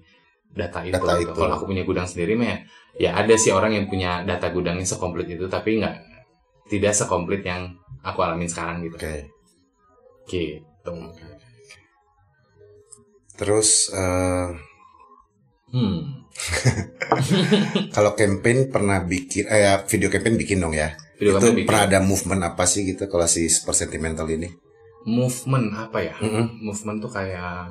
[0.53, 1.33] data itu, Data itu.
[1.33, 2.61] kalau aku punya gudang sendiri mah
[3.01, 5.97] ya ada sih orang yang punya data gudangnya sekomplit itu tapi nggak
[6.69, 7.73] tidak sekomplit yang
[8.05, 9.17] aku alamin sekarang gitu Oke.
[10.29, 10.93] gitu
[13.39, 14.49] Terus eh,
[15.71, 15.99] hmm
[17.95, 20.95] kalau campaign pernah bikin eh ya, video campaign bikin dong ya.
[21.15, 24.51] video itu bikin pernah ada movement apa sih gitu kalau si super sentimental ini?
[25.01, 26.61] movement apa ya Mm-mm.
[26.61, 27.71] movement tuh kayak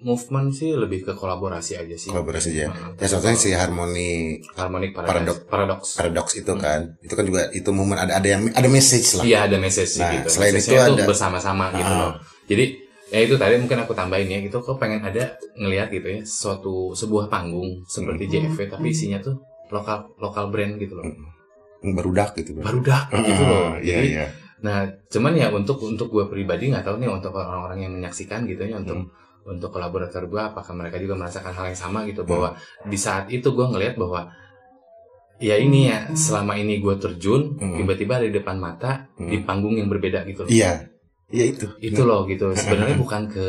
[0.00, 2.66] movement sih lebih ke kolaborasi aja sih Kolaborasi aja.
[2.68, 2.92] Heeh.
[2.98, 4.08] Ya contohnya si harmoni
[4.54, 5.44] harmonic Paradox.
[5.44, 6.96] paradox paradox itu kan.
[6.98, 9.24] Itu kan juga itu movement ada ada yang ada message lah.
[9.24, 10.28] Iya ada message Nah, gitu.
[10.30, 12.00] selain itu tuh ada- bersama-sama gitu Ah.
[12.00, 12.12] loh.
[12.46, 12.64] Jadi
[13.10, 14.58] ya itu tadi mungkin aku tambahin ya gitu.
[14.58, 18.32] Kok pengen ada ngelihat gitu ya suatu sebuah panggung seperti Hmm.
[18.48, 19.36] JFV tapi isinya tuh
[19.68, 21.06] lokal lokal brand gitu loh.
[21.80, 22.54] Barudak gitu.
[22.56, 23.74] Baru dah gitu loh.
[23.78, 24.26] Iya Jadi iya.
[24.60, 28.60] nah cuman ya untuk untuk gue pribadi nggak tahu nih untuk orang-orang yang menyaksikan gitu
[28.62, 29.08] ya untuk Hmm.
[29.48, 32.30] untuk kolaborator gue apakah mereka juga merasakan hal yang sama gitu Hmm.
[32.30, 32.48] bahwa
[32.84, 34.28] di saat itu gue ngelihat bahwa
[35.40, 39.32] ya ini ya selama ini gue terjun tiba-tiba ada di depan mata Hmm.
[39.32, 40.92] di panggung yang berbeda gitu loh Iya.
[41.30, 41.66] Iya itu.
[41.78, 43.48] itu loh gitu sebenarnya bukan ke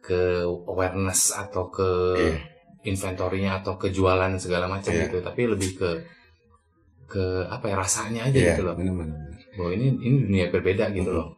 [0.00, 0.20] ke
[0.66, 2.36] awareness atau ke Iya.
[2.82, 5.06] inventorinya atau kejualan segala macam Iya.
[5.06, 5.90] gitu tapi lebih ke
[7.06, 9.18] ke apa ya rasanya aja Iya, gitu loh bener-bener.
[9.52, 11.36] bahwa ini ini dunia berbeda gitu loh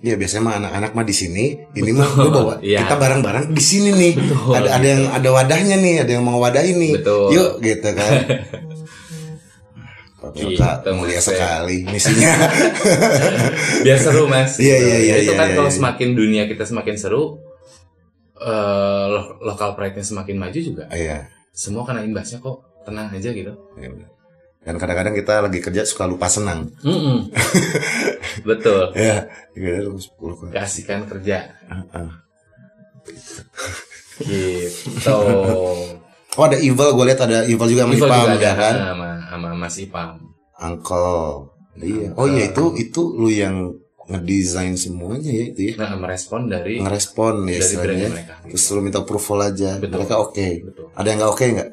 [0.00, 1.44] Iya biasanya mah anak-anak mah di sini,
[1.78, 2.82] ini mah lu bawa Iya.
[2.82, 4.12] kita bareng-bareng di sini nih.
[4.18, 4.90] Betul, ada ada gitu.
[4.90, 6.92] yang ada wadahnya nih, ada yang mau wadahin nih.
[6.98, 7.30] Betul.
[7.30, 8.10] Yuk gitu kan.
[10.30, 11.26] Gitu, Pilka mulia Mas.
[11.26, 12.32] sekali misinya.
[13.84, 15.74] biar seru mas Iya, iya, iya, itu iya, kan iya, kalau iya.
[15.74, 17.42] semakin dunia kita semakin seru
[18.34, 18.48] eh
[19.08, 21.26] lo- lokal pride-nya semakin maju juga Iya.
[21.50, 23.90] semua kena imbasnya kok tenang aja gitu iya.
[24.62, 26.70] Dan kadang-kadang kita lagi kerja suka lupa senang.
[26.80, 27.34] Mm-mm.
[28.48, 30.46] betul Ya, kita harus lupa.
[30.48, 32.08] keasikan kerja Heeh.
[34.22, 35.18] gitu
[36.40, 38.74] Oh ada Evil, gue lihat ada Evil juga sama Ival Ipam juga ya kan.
[38.80, 40.10] sama, sama Mas Ipam
[40.62, 41.20] Uncle.
[41.76, 42.08] Iya.
[42.16, 43.72] Oh iya itu itu lu yang
[44.08, 45.74] ngedesain semuanya ya itu ya.
[45.78, 48.34] nah merespon dari Ngerespon ya dari brandnya mereka.
[48.48, 49.76] Terus lu minta approval aja.
[49.76, 49.96] Betul.
[50.04, 50.48] Mereka oke.
[50.68, 51.68] betul Ada yang nggak oke nggak?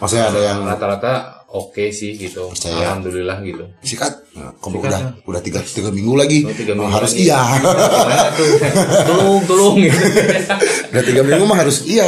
[0.00, 1.12] Maksudnya ada yang rata-rata
[1.50, 2.94] oke sih gitu Percaya.
[2.94, 4.19] alhamdulillah gitu sikat.
[4.30, 5.10] Nah, kamu Sikat, udah ya.
[5.26, 6.46] udah tiga tiga minggu lagi.
[6.46, 7.26] Oh, tiga minggu harus lagi.
[7.26, 7.40] iya.
[9.02, 9.98] tulung tulung gitu
[10.94, 12.06] udah tiga minggu mah harus iya.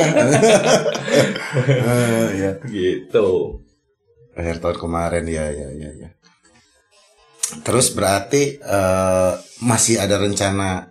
[1.59, 2.53] Eh, ya.
[2.63, 3.59] gitu
[4.33, 6.09] Akhir tahun kemarin ya ya ya ya.
[7.61, 10.89] Terus berarti eh, masih ada rencana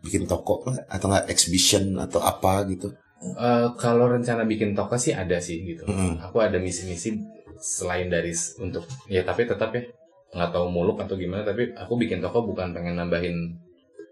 [0.00, 2.94] bikin toko atau nggak exhibition atau apa gitu?
[3.18, 5.84] Eh, kalau rencana bikin toko sih ada sih gitu.
[5.84, 6.22] Mm-mm.
[6.22, 7.18] Aku ada misi-misi
[7.60, 8.32] selain dari
[8.62, 9.82] untuk ya tapi tetap ya
[10.28, 13.56] nggak tahu muluk atau gimana tapi aku bikin toko bukan pengen nambahin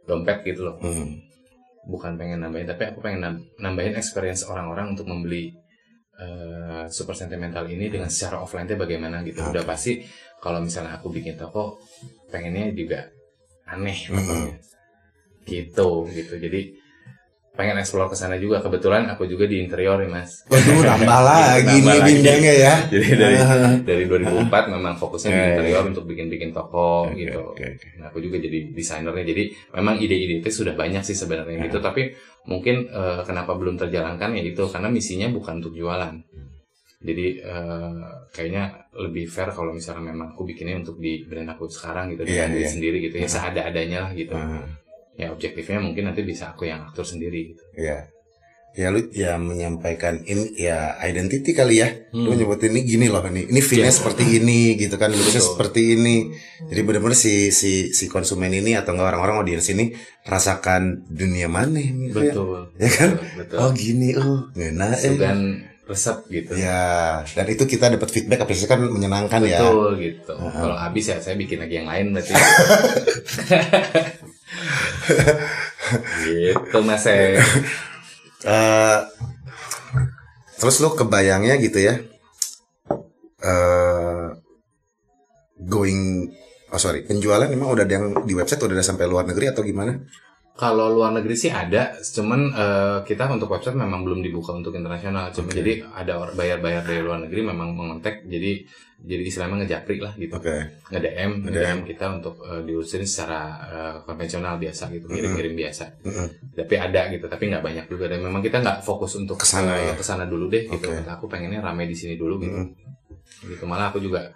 [0.06, 0.76] dompet gitu loh.
[0.80, 1.20] Hmm.
[1.86, 5.52] Bukan pengen nambahin tapi aku pengen nam- nambahin experience orang-orang untuk membeli
[6.16, 9.44] eh, super sentimental ini dengan secara offline-nya bagaimana gitu.
[9.44, 10.00] Udah pasti
[10.40, 11.76] kalau misalnya aku bikin toko
[12.32, 13.06] pengennya juga
[13.68, 14.56] aneh pokoknya.
[15.46, 16.34] Gitu gitu.
[16.40, 16.85] Jadi
[17.56, 18.60] pengen explore ke sana juga.
[18.60, 20.44] Kebetulan aku juga di interior nih mas.
[20.46, 22.04] Waduh, nambah lagi nih lagi.
[22.06, 22.74] bindangnya ya.
[22.92, 23.36] Jadi dari
[23.88, 25.88] dari 2004 memang fokusnya di Ya, ya, interior ya.
[25.90, 27.40] untuk bikin-bikin toko Oke, gitu.
[27.42, 27.66] oke.
[27.96, 29.24] Nah, aku juga jadi desainernya.
[29.24, 29.42] Jadi
[29.72, 31.64] memang ide-ide itu sudah banyak sih sebenarnya Ya.
[31.66, 31.80] gitu.
[31.80, 32.12] Tapi
[32.44, 36.14] mungkin eh, kenapa belum terjalankan ya itu karena misinya bukan untuk jualan.
[36.96, 38.64] Jadi eh, kayaknya
[38.96, 42.50] lebih fair kalau misalnya memang aku bikinnya untuk di brand aku sekarang gitu Iya, dengan
[42.52, 42.72] diri iya.
[42.72, 44.32] sendiri gitu ya seada-adanya lah gitu.
[44.32, 44.64] Ah,
[45.16, 47.62] Ya objektifnya mungkin nanti bisa aku yang aktor sendiri gitu.
[47.74, 48.12] Iya.
[48.76, 51.88] Ya lu ya menyampaikan in ya identity kali ya.
[52.12, 52.36] Lu Hmm.
[52.36, 53.48] nyebutin ini gini loh ini.
[53.48, 53.96] Ini feelnya Iya.
[53.96, 55.08] seperti ini gitu kan.
[55.08, 55.52] Lulusnya Betul.
[55.56, 56.16] seperti ini.
[56.68, 59.96] Jadi benar-benar si si si konsumen ini atau enggak orang-orang audiens ini
[60.28, 62.12] rasakan dunia mana ini.
[62.12, 62.76] Betul.
[62.76, 63.16] Ya kan?
[63.40, 63.56] Betul.
[63.56, 65.08] Oh gini oh ngena eh.
[65.08, 65.38] Sugan
[65.88, 66.52] resep gitu.
[66.58, 69.64] Ya, dan itu kita dapat feedback apresiasi kan menyenangkan ya.
[69.64, 70.34] Betul gitu.
[70.36, 72.34] Kalau habis ya saya bikin lagi yang lain berarti.
[76.26, 77.42] gitu mas saya.
[78.46, 78.98] Eh,
[80.56, 82.00] terus lu kebayangnya gitu ya
[83.36, 84.26] eh
[85.60, 86.32] going
[86.72, 89.60] oh sorry penjualan memang udah ada yang di website udah ada sampai luar negeri atau
[89.64, 90.00] gimana
[90.56, 95.28] Kalau luar negeri sih ada, cuman eh, kita untuk website memang belum dibuka untuk internasional.
[95.28, 95.60] Cuma Oke.
[95.60, 98.64] jadi ada bayar-bayar dari luar negeri memang mengontek, jadi
[98.96, 100.48] jadi istilahnya ngejapri lah gitu, oke
[100.88, 101.52] nge-DM, Nge-DM.
[101.52, 105.84] nge-DM kita untuk eh, diurusin secara eh, konvensional biasa gitu, ngirim-ngirim biasa.
[106.00, 106.28] Mm-mm.
[106.56, 108.08] Tapi ada gitu, tapi nggak banyak juga.
[108.08, 109.92] Dan memang kita nggak fokus untuk Ke sana ya?
[109.92, 110.88] ke sana dulu deh gitu.
[110.88, 111.04] Oke.
[111.12, 112.56] Aku pengennya rame di sini dulu gitu.
[112.56, 113.52] Mm-mm.
[113.52, 114.32] Gitu malah aku juga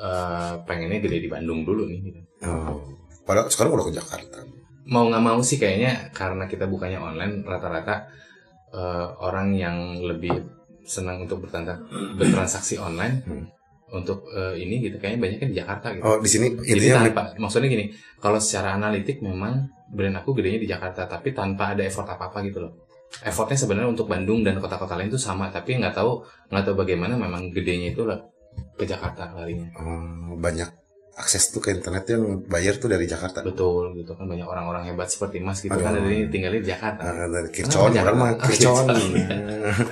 [0.00, 2.00] eh, pengennya gede di Bandung dulu nih.
[2.08, 2.20] Gitu.
[2.48, 2.80] oh.
[3.28, 4.40] padahal sekarang udah ke Jakarta
[4.88, 8.08] mau nggak mau sih kayaknya karena kita bukannya online rata-rata
[8.72, 10.32] eh, orang yang lebih
[10.88, 11.84] senang untuk bertransaksi,
[12.16, 13.44] bertransaksi online Hmm.
[13.92, 16.04] untuk eh, ini gitu kayaknya banyaknya di Jakarta gitu.
[16.04, 17.84] oh di sini Jadi intinya tanpa maksudnya gini,
[18.20, 22.64] kalau secara analitik memang brand aku gedenya di Jakarta tapi tanpa ada effort apa-apa gitu
[22.64, 22.72] loh.
[23.24, 26.20] Effortnya sebenarnya untuk Bandung dan kota-kota lain itu sama tapi nggak tahu
[26.52, 28.20] nggak tahu bagaimana memang gedenya itu lah
[28.76, 29.68] ke Jakarta larinya.
[29.80, 30.68] oh, banyak
[31.18, 35.10] akses tuh ke internet yang bayar tuh dari Jakarta Betul gitu kan banyak orang-orang hebat
[35.10, 35.82] seperti Mas gitu Aduh.
[35.82, 37.02] kan dari tinggalnya di Jakarta.
[37.02, 38.30] Nah, dari Kircon, orang mah?
[38.38, 38.86] Kircon.
[38.86, 39.86] Kircon.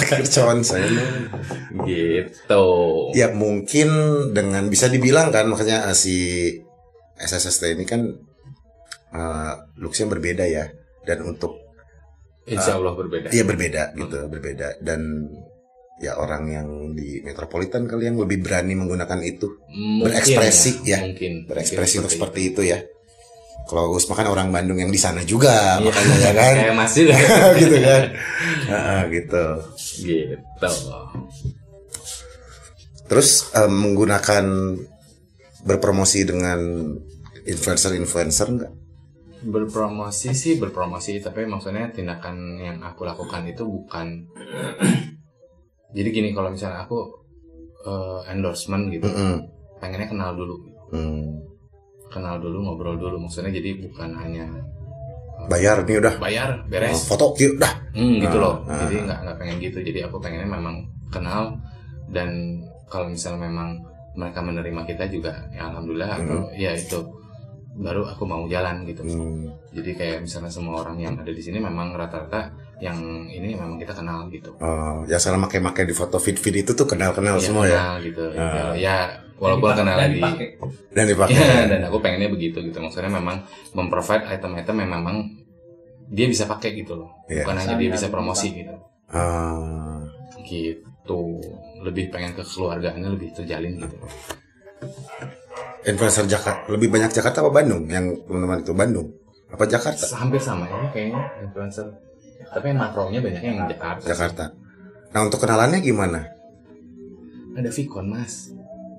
[0.08, 1.06] Kircon saya mah.
[1.84, 2.64] gitu
[3.12, 3.88] Ya mungkin
[4.32, 6.16] dengan bisa dibilang kan makanya eh, si
[7.20, 8.08] SSST ini kan
[9.08, 10.68] eh looksnya berbeda ya
[11.04, 11.56] dan untuk
[12.44, 15.28] insya Allah berbeda iya berbeda gitu berbeda dan
[15.98, 19.50] ya orang yang di metropolitan kali yang lebih berani menggunakan itu.
[19.66, 21.02] Mungkin berekspresi ya.
[21.02, 21.44] mungkin.
[21.46, 22.62] Berekspresi untuk Mungkin seperti itu.
[22.64, 22.78] ya.
[23.68, 25.92] Kalau Gus makan orang Bandung yang di sana juga Iya.
[25.92, 26.54] makanya ya kan?
[26.62, 27.14] Kayak Mas juga
[27.60, 28.02] gitu kan?
[28.64, 29.44] Heeh, gitu.
[30.00, 30.70] Gitu.
[33.08, 34.44] Terus eh, menggunakan
[35.64, 36.60] berpromosi dengan
[37.44, 38.72] influencer-influencer enggak
[39.38, 44.26] berpromosi sih berpromosi tapi maksudnya tindakan yang aku lakukan itu bukan
[45.90, 46.98] jadi gini kalau misalnya aku
[47.80, 49.36] eh, endorsement gitu Mm-mm.
[49.78, 50.56] pengennya kenal dulu
[50.88, 51.36] Hmm.
[52.08, 54.48] kenal dulu ngobrol dulu maksudnya jadi bukan hanya
[55.36, 58.54] eh, bayar nih udah bayar Oh, beres foto yuk dah Hmm, gitu Ah, loh.
[58.64, 58.78] ah.
[58.86, 59.78] Jadi nggak nggak pengen gitu.
[59.80, 60.76] Jadi aku pengennya memang
[61.08, 61.56] kenal
[62.08, 62.30] dan
[62.86, 63.74] kalau misalnya memang
[64.14, 67.00] mereka menerima kita juga ya alhamdulillah atau ya itu
[67.74, 69.02] baru aku mau jalan gitu.
[69.02, 69.50] Hmm.
[69.72, 73.90] Jadi kayak misalnya semua orang yang ada di sini memang rata-rata yang ini memang kita
[73.94, 74.54] kenal gitu.
[74.62, 78.22] Oh, ya salah make-make di foto feed-feed itu tuh kenal-kenal Ya, semua ya kenal gitu.
[78.38, 78.72] Ah.
[78.78, 78.96] Ya
[79.38, 80.48] walaupun Dan kenal dan di dipakai.
[80.94, 81.34] dan dipakai.
[81.34, 82.78] Ya, dan aku pengennya begitu gitu.
[82.78, 83.42] Maksudnya memang
[83.74, 85.16] memprovide item-item yang memang
[86.08, 87.10] dia bisa pakai gitu loh.
[87.26, 87.42] Iya.
[87.42, 88.74] Bukan hanya dia bisa promosi gitu.
[89.10, 90.06] Ah,
[90.46, 91.42] gitu
[91.82, 93.96] lebih pengen ke keluargaannya lebih terjalin gitu
[95.86, 97.86] influencer Jakarta lebih banyak Jakarta apa Bandung?
[97.88, 99.08] Yang teman-teman itu Bandung
[99.48, 100.04] apa Jakarta?
[100.20, 101.88] hampir sama ya kayaknya influencer
[102.48, 104.04] tapi yang makronya banyak yang Jakarta.
[104.04, 104.44] Jakarta.
[105.08, 106.20] Nah untuk kenalannya gimana?
[107.54, 108.54] ada Vicon mas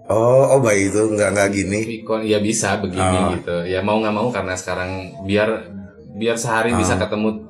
[0.05, 1.79] Oh, oh baik itu nggak nggak gini.
[1.85, 3.29] Vicon ya bisa begini Ah.
[3.31, 4.89] gitu ya mau nggak mau karena sekarang
[5.23, 5.69] biar
[6.11, 6.99] biar sehari bisa Ah.
[6.99, 7.45] ketemu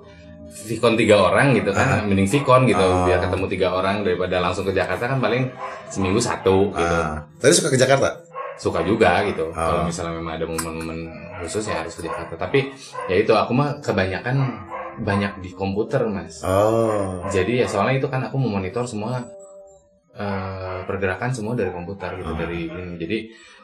[0.67, 3.07] Vicon tiga orang gitu kan mending Vicon gitu Ah.
[3.07, 5.47] biar ketemu tiga orang daripada langsung ke Jakarta kan paling
[5.87, 8.19] seminggu satu gitu Ah, tadi suka ke Jakarta?
[8.55, 9.71] suka juga gitu Ah.
[9.71, 10.99] kalau misalnya memang ada momen-momen
[11.39, 12.69] khusus ya harus ke Jakarta tapi
[13.07, 14.35] ya itu aku mah kebanyakan
[14.97, 19.21] banyak di komputer mas Oh, jadi ya soalnya itu kan aku memonitor semua
[20.11, 22.37] eh, pergerakan semua dari komputer gitu Ah.
[22.37, 23.17] dari ini jadi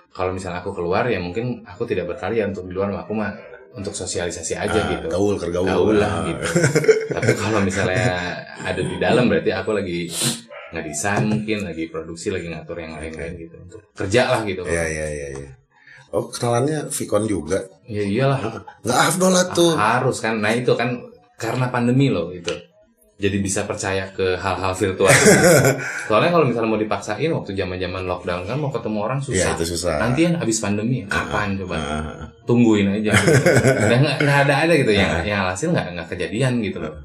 [0.09, 3.35] kalau misalnya aku keluar ya mungkin aku tidak berkarya untuk di luar aku mah
[3.73, 5.67] untuk sosialisasi aja ah, gitu gaul kergaul.
[5.67, 6.25] gaul lah Ah.
[6.25, 6.45] gitu
[7.11, 8.07] tapi kalau misalnya
[8.57, 10.07] ada di dalam berarti aku lagi
[10.67, 15.07] ngedesain mungkin lagi produksi lagi ngatur yang lain-lain gitu untuk kerja lah gitu Iya iya
[15.09, 15.27] iya.
[15.35, 15.49] iya.
[16.09, 17.59] Oh kenalannya Vicon juga.
[17.83, 18.39] ya iyalah
[18.81, 19.75] Nggak afdol lah tuh.
[19.75, 20.95] harus kan nah itu kan
[21.35, 22.51] karena pandemi loh itu
[23.15, 25.07] jadi bisa percaya ke hal-hal virtual.
[26.11, 29.51] Soalnya kalau misalnya mau dipaksain waktu zaman zaman lockdown kan mau ketemu orang Iya susah.
[29.55, 29.95] itu susah.
[30.03, 31.75] nanti kan abis pandemi kapan coba?
[31.79, 33.15] Ah, tungguin aja.
[33.15, 33.39] Gitu.
[33.87, 34.91] Udah nggak nggak ada ada gitu.
[34.91, 35.23] Yang Ah.
[35.23, 36.95] yang hasil nggak nggak kejadian gitu loh.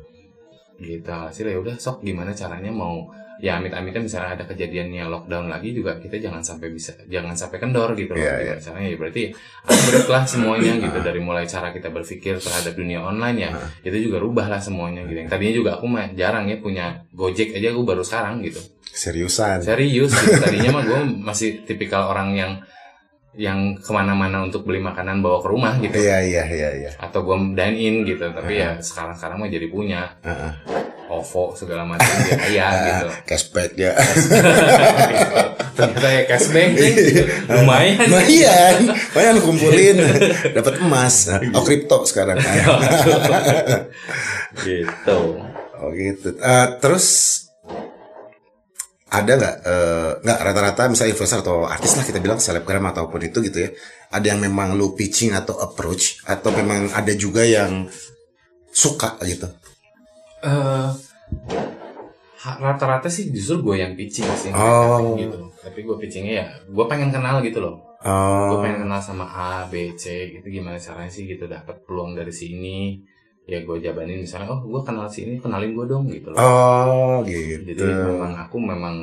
[0.83, 3.07] Gitu hasil ya udah sok gimana caranya mau
[3.41, 7.93] ya amit-amitnya misalnya ada kejadiannya lockdown lagi juga kita jangan sampai bisa jangan sampai kendor
[7.93, 9.23] gitu loh Iya, Gimana caranya ya berarti
[9.63, 13.67] upgrade lah semuanya gitu dari mulai cara kita berpikir terhadap dunia online ya Ah.
[13.83, 17.53] itu juga rubah lah semuanya gitu yang tadinya juga aku mah jarang ya punya Gojek
[17.53, 19.61] aja aku baru sekarang gitu seriusan.
[19.61, 20.37] serius gitu.
[20.45, 22.53] tadinya mah gue masih tipikal orang yang
[23.33, 26.91] yang ke mana-mana untuk beli makanan bawa ke rumah gitu Iya iya iya iya.
[26.99, 30.53] atau gue dine in gitu tapi ya sekarang sekarang mah jadi punya Heeh.
[31.11, 33.93] OVO segala macam dia kaya gitu Cashback ya.
[35.81, 37.25] ternyata ya cashback nih, gitu.
[37.49, 39.97] lumayan Lumayan, lumayan kumpulin,
[40.53, 41.33] dapat emas.
[41.57, 42.37] Oh kripto sekarang.
[44.67, 45.41] gitu
[45.81, 46.37] Oh gitu.
[46.37, 47.07] Eh, terus
[49.11, 53.41] ada nggak eh, nggak rata-rata misalnya influencer atau artis lah kita bilang selebgram ataupun itu
[53.41, 53.71] gitu ya.
[54.13, 57.89] Ada yang memang lu pitching atau approach atau memang ada juga yang
[58.71, 59.49] suka gitu.
[60.41, 60.89] Eh,
[62.41, 65.15] ha- rata-rata sih justru gue yang pitching sih Oh.
[65.15, 65.53] gitu.
[65.61, 67.77] Tapi gue pitchingnya ya gue pengen kenal gitu loh.
[68.01, 68.09] Gue
[68.57, 72.33] Oh, pengen kenal sama A, B, C gitu gimana caranya sih gitu dapat peluang dari
[72.33, 72.97] sini.
[73.45, 76.39] Ya gue jabanin misalnya oh gue kenal si ini kenalin gue dong gitu loh.
[76.39, 77.61] Oh gitu.
[77.67, 78.97] jadi memang aku memang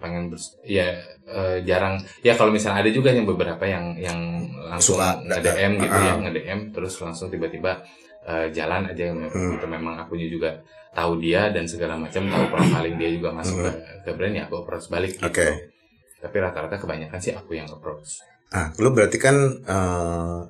[0.00, 0.96] pengen bers ya
[1.28, 2.00] eh, jarang.
[2.24, 4.18] Ya kalau misalnya ada juga yang beberapa yang yang
[4.66, 6.16] langsung Suka, nge DM gitu ya ah.
[6.18, 7.84] nge DM terus langsung tiba-tiba
[8.22, 9.54] eh, jalan aja Hmm.
[9.54, 10.50] gitu memang akunya juga
[10.90, 13.70] tahu dia dan segala macam tahu profiling dia juga masuk ke,
[14.02, 15.30] ke brand ya aku approach balik gitu Hmm.
[15.30, 15.46] Oke.
[16.18, 20.40] tapi rata-rata kebanyakan sih aku yang approach Ah, lu berarti kan eh,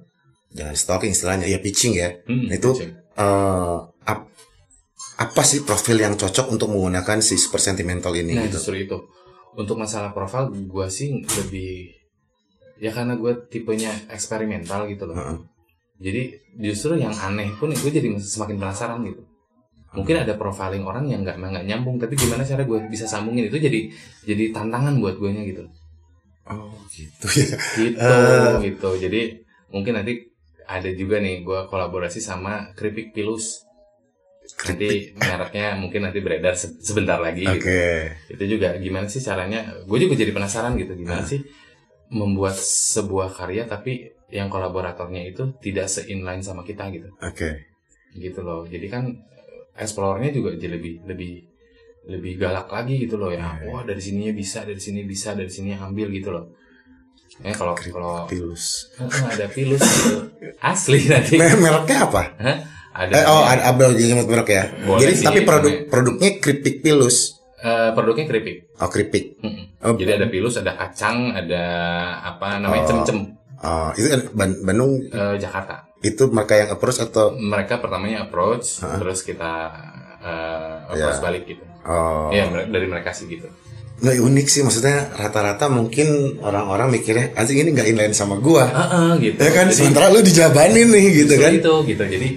[0.50, 2.10] jangan stalking istilahnya ya pitching ya.
[2.24, 2.92] Hmm, Itu- pitching.
[3.12, 4.26] Eh, ap-
[5.16, 8.56] apa sih profil yang cocok untuk menggunakan si super sentimental ini Nah gitu?
[8.56, 8.96] justru itu
[9.52, 11.92] untuk masalah profil gue sih lebih
[12.78, 15.14] ya karena gue tipenya eksperimental gitu loh.
[15.14, 15.36] Heeh.
[16.00, 16.22] Jadi
[16.56, 19.20] justru yang aneh pun gue jadi semakin penasaran gitu.
[19.90, 23.58] Mungkin ada profiling orang yang nggak nggak nyambung, tapi gimana cara gue bisa sambungin itu
[23.58, 23.90] jadi
[24.24, 25.66] jadi tantangan buat gue nya gitu.
[26.46, 27.56] Oh gitu ya.
[27.76, 28.54] Gitu Eh.
[28.64, 28.90] gitu.
[28.96, 29.20] Jadi
[29.68, 30.24] mungkin nanti
[30.64, 33.66] ada juga nih gue kolaborasi sama Keripik Pilus.
[34.62, 37.44] Nanti mereknya mungkin nanti beredar se- sebentar lagi.
[37.44, 37.60] Oke.
[38.26, 38.34] gitu.
[38.34, 41.28] itu juga gimana sih caranya gue juga jadi penasaran gitu gimana Ah.
[41.28, 41.42] sih
[42.08, 47.66] membuat sebuah karya tapi yang kolaboratornya itu tidak seinline sama kita gitu Oke.
[48.12, 51.32] gitu loh jadi kan eh, explore-nya juga jadi lebih lebih
[52.06, 55.48] lebih galak lagi gitu loh ya Iya, wah dari sininya bisa dari sini bisa dari
[55.48, 56.46] sini ambil gitu loh
[57.40, 58.90] eh kalau kalau Pilus.
[59.00, 60.16] ada pilus gitu
[60.62, 62.22] asli nanti Me- mereknya apa?
[62.90, 64.64] ada Eh, oh, ada abel jadi merek ya.
[64.82, 67.38] Boleh jadi sih, tapi produk produknya keripik pilus.
[67.60, 69.38] eh, produknya keripik Oh, keripik.
[69.40, 69.64] Mm-mm.
[69.80, 71.64] Oh, jadi ada pilus ada kacang ada
[72.20, 72.88] apa namanya Oh.
[72.90, 73.18] cem-cem
[73.60, 78.80] oh, itu kan Ban- Bandung eh, Jakarta itu mereka yang approach atau mereka pertamanya approach
[78.80, 78.96] Hah?
[78.96, 79.68] terus kita
[80.18, 81.22] eh, approach Ya.
[81.22, 82.28] balik gitu oh.
[82.30, 83.48] ya mere- dari mereka sih gitu
[84.00, 86.08] Nggak unik sih maksudnya rata-rata mungkin
[86.40, 88.64] orang-orang mikirnya anjing ini nggak inline sama gua.
[88.64, 91.52] Heeh, gitu Ya kan Jadi, sementara lu dijabanin nih gitu kan.
[91.52, 92.28] itu gitu jadi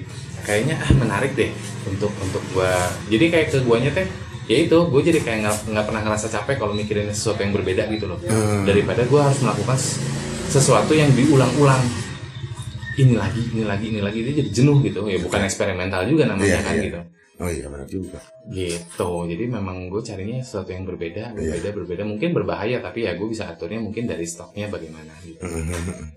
[0.43, 1.47] kayaknya ah menarik deh
[1.87, 2.67] untuk untuk gua
[3.07, 4.03] jadi kayak ke guanya teh
[4.43, 5.39] ya itu gue jadi kayak
[5.71, 8.67] nggak pernah ngerasa capek kalau mikirin sesuatu yang berbeda gitu loh Hmm.
[8.67, 9.79] daripada gua harus melakukan
[10.49, 11.83] sesuatu yang diulang-ulang.
[12.93, 15.01] Ini lagi ini lagi ini lagi itu jadi jenuh gitu.
[15.09, 16.83] Ya bukan eksperimental juga namanya Iya, kan iya.
[16.85, 17.01] gitu.
[17.41, 18.21] Oh iya benar juga.
[18.53, 19.09] gitu.
[19.25, 21.57] Jadi memang gue carinya sesuatu yang berbeda Iya.
[21.57, 22.03] berbeda berbeda.
[22.05, 25.41] Mungkin berbahaya tapi ya gue bisa aturnya mungkin dari stoknya bagaimana gitu.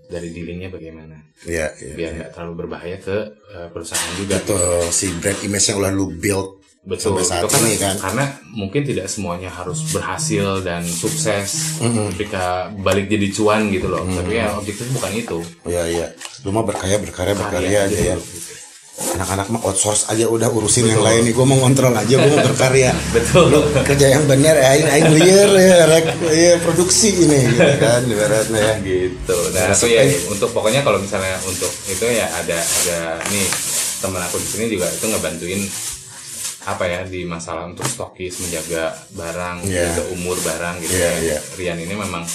[0.05, 1.17] Dari dealingnya bagaimana.
[1.49, 1.93] Iya, iya.
[1.97, 3.17] biar nggak terlalu berbahaya ke
[3.57, 4.37] uh, perusahaan juga.
[4.37, 6.56] Betul si brand image yang udah lu build
[6.87, 7.95] betul Sampai saat itu kan, ini kan.
[7.99, 12.15] karena mungkin tidak semuanya harus berhasil dan sukses Mm-mm.
[12.15, 14.15] ketika balik jadi cuan gitu loh Mm.
[14.15, 16.07] tapi ya objektif bukan itu Oh iya iya.
[16.41, 18.15] Lu mah berkarya berkarya berkarya aja ya.
[18.15, 18.23] gitu.
[18.97, 21.29] Anak-anak mah outsource aja udah urusin yang lain nih.
[21.31, 22.89] Gua mau ngontrol aja, gua mau berkarya.
[23.13, 28.01] betul Lu kerja yang benar aing aing liar ya rek ya produksi ini gitu kan
[28.03, 28.73] ibaratnya ya.
[28.81, 33.45] gitu nah itu ya untuk pokoknya kalau misalnya untuk itu ya ada ada nih
[33.99, 35.61] teman aku di sini juga itu ngebantuin
[36.67, 39.87] apa ya di masalah untuk stokis menjaga barang Iya.
[39.87, 41.37] menjaga umur barang gitu Iya, ya iya.
[41.55, 42.27] Rian ini memang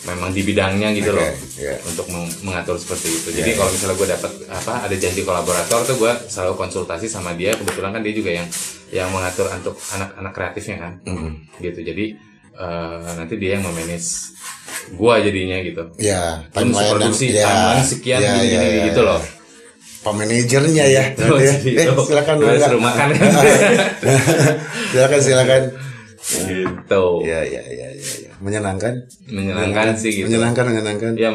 [0.00, 1.74] memang di bidangnya gitu Oke, loh iya.
[1.82, 5.80] untuk meng- mengatur seperti itu jadi Iya, kalau misalnya gue dapat apa ada janji kolaborator
[5.84, 8.46] tuh gue selalu konsultasi sama dia kebetulan kan dia juga yang
[8.88, 11.32] yang mengatur untuk anak-anak kreatifnya kan Mm.
[11.58, 12.04] gitu jadi
[12.54, 14.36] eh, nanti dia yang memanage
[14.90, 19.08] gua jadinya gitu Ya, dan produksi ya, timeline sekian ya, gini, gini, ya, gitu ya.
[19.08, 19.20] loh
[19.98, 21.04] Pak manajernya ya.
[21.26, 21.52] Oh, ya.
[21.58, 22.66] Eh, silakan Bangga.
[22.66, 23.30] suruh makan kan
[24.92, 25.62] silakan silakan.
[26.18, 28.04] gitu Ya ya ya ya.
[28.28, 28.32] ya.
[28.38, 28.94] Menyenangkan.
[29.26, 31.12] menyenangkan sih gitu Menyenangkan menyenangkan.
[31.14, 31.30] ya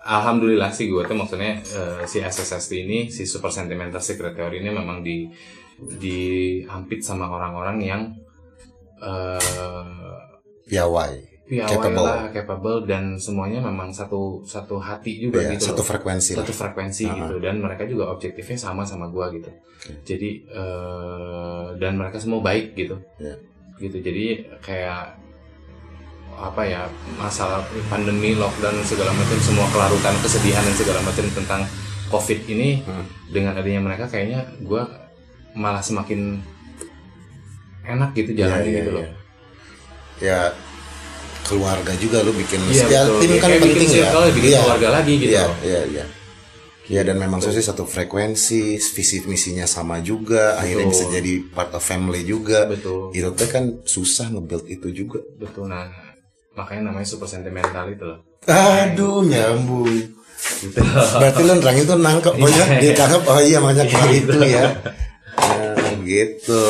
[0.00, 4.72] alhamdulillah sih gue tuh maksudnya eh, si SSST ini si super sentimental secret theory ini
[4.72, 5.28] memang di
[5.78, 8.02] diampit sama orang-orang yang
[8.98, 10.18] eh
[10.64, 11.27] Piawai.
[11.48, 12.04] Piawai Capable.
[12.04, 15.88] lah, capable dan semuanya memang satu satu hati juga Ya, gitu satu loh.
[15.88, 16.44] frekuensi lah.
[16.44, 17.16] satu frekuensi Ah.
[17.18, 19.48] gitu dan mereka juga objektifnya sama sama gua gitu
[20.04, 23.32] jadi eh, dan mereka semua baik gitu Ya.
[23.78, 24.24] gitu jadi
[24.58, 25.16] kayak
[26.30, 26.86] apa ya
[27.16, 31.62] masalah pandemi lockdown segala macam semua kelarutan kesedihan dan segala macam tentang
[32.06, 33.02] covid ini Hmm.
[33.26, 34.86] dengan adanya mereka kayaknya gua
[35.52, 36.38] malah semakin
[37.84, 39.12] enak gitu Ya, jalannya ya, gitu loh ya.
[40.18, 40.40] Ya
[41.48, 43.18] keluarga juga lu bikin Iya, ya, betul.
[43.18, 43.92] tim Ya, kan penting bikin ya.
[44.04, 44.60] circle, bikin Iya.
[44.60, 45.56] keluarga lagi gitu Iya, loh.
[45.64, 46.04] iya, iya.
[46.88, 50.94] Iya dan memang sih satu frekuensi, visi misinya sama juga, akhirnya Betul.
[50.94, 52.64] bisa jadi part of family juga.
[52.64, 55.20] betul Itu teh kan susah nge-build itu juga.
[55.36, 55.84] betul nah
[56.56, 59.84] makanya namanya super sentimental itu loh Aduh, nyambung.
[59.84, 60.80] gitu
[61.20, 64.64] Berarti lu nerangin tuh nangkep, oh ya, dia tangkap, oh iya makanya kelar itu ya.
[65.36, 66.62] Nah, gitu.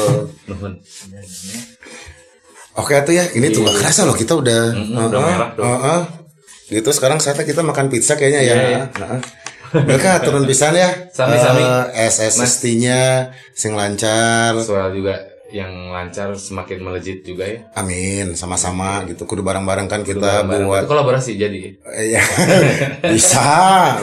[2.79, 5.03] Oke tuh ya, ini tuh gak kerasa loh kita udah, Mm-mm, Iya.
[5.05, 5.65] udah Heeh, merah tuh.
[5.67, 6.01] heeh.
[6.71, 8.55] Gitu sekarang saatnya kita makan pizza kayaknya ya.
[8.55, 8.83] Iya, iya.
[8.95, 9.21] Heeh.
[9.69, 10.89] Mereka turun pisan ya.
[11.11, 11.61] Sami-sami.
[11.61, 13.01] Eh, SSST-nya
[13.53, 14.57] sing lancar.
[14.63, 15.13] soal juga
[15.49, 19.25] yang lancar semakin melejit juga ya Amin, sama-sama gitu.
[19.25, 20.69] Kudu bareng-bareng kan kita Bareng-bareng.
[20.69, 22.23] buat Itu kolaborasi jadi Iya.
[23.17, 23.49] bisa,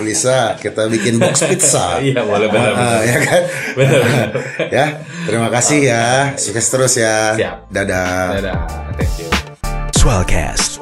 [0.01, 0.57] bisa.
[0.57, 1.97] Kita bikin box pizza.
[2.05, 2.73] iya boleh Ah, benar
[3.05, 3.41] ya kan?
[3.77, 4.27] benar benar
[4.73, 4.85] ya,
[5.25, 6.05] terima kasih ya.
[6.33, 7.37] Sukses terus ya.
[7.37, 7.57] Siap.
[7.69, 8.41] Dadah.
[8.41, 8.59] dadah
[8.97, 9.29] thank you
[9.93, 10.81] Swellcast.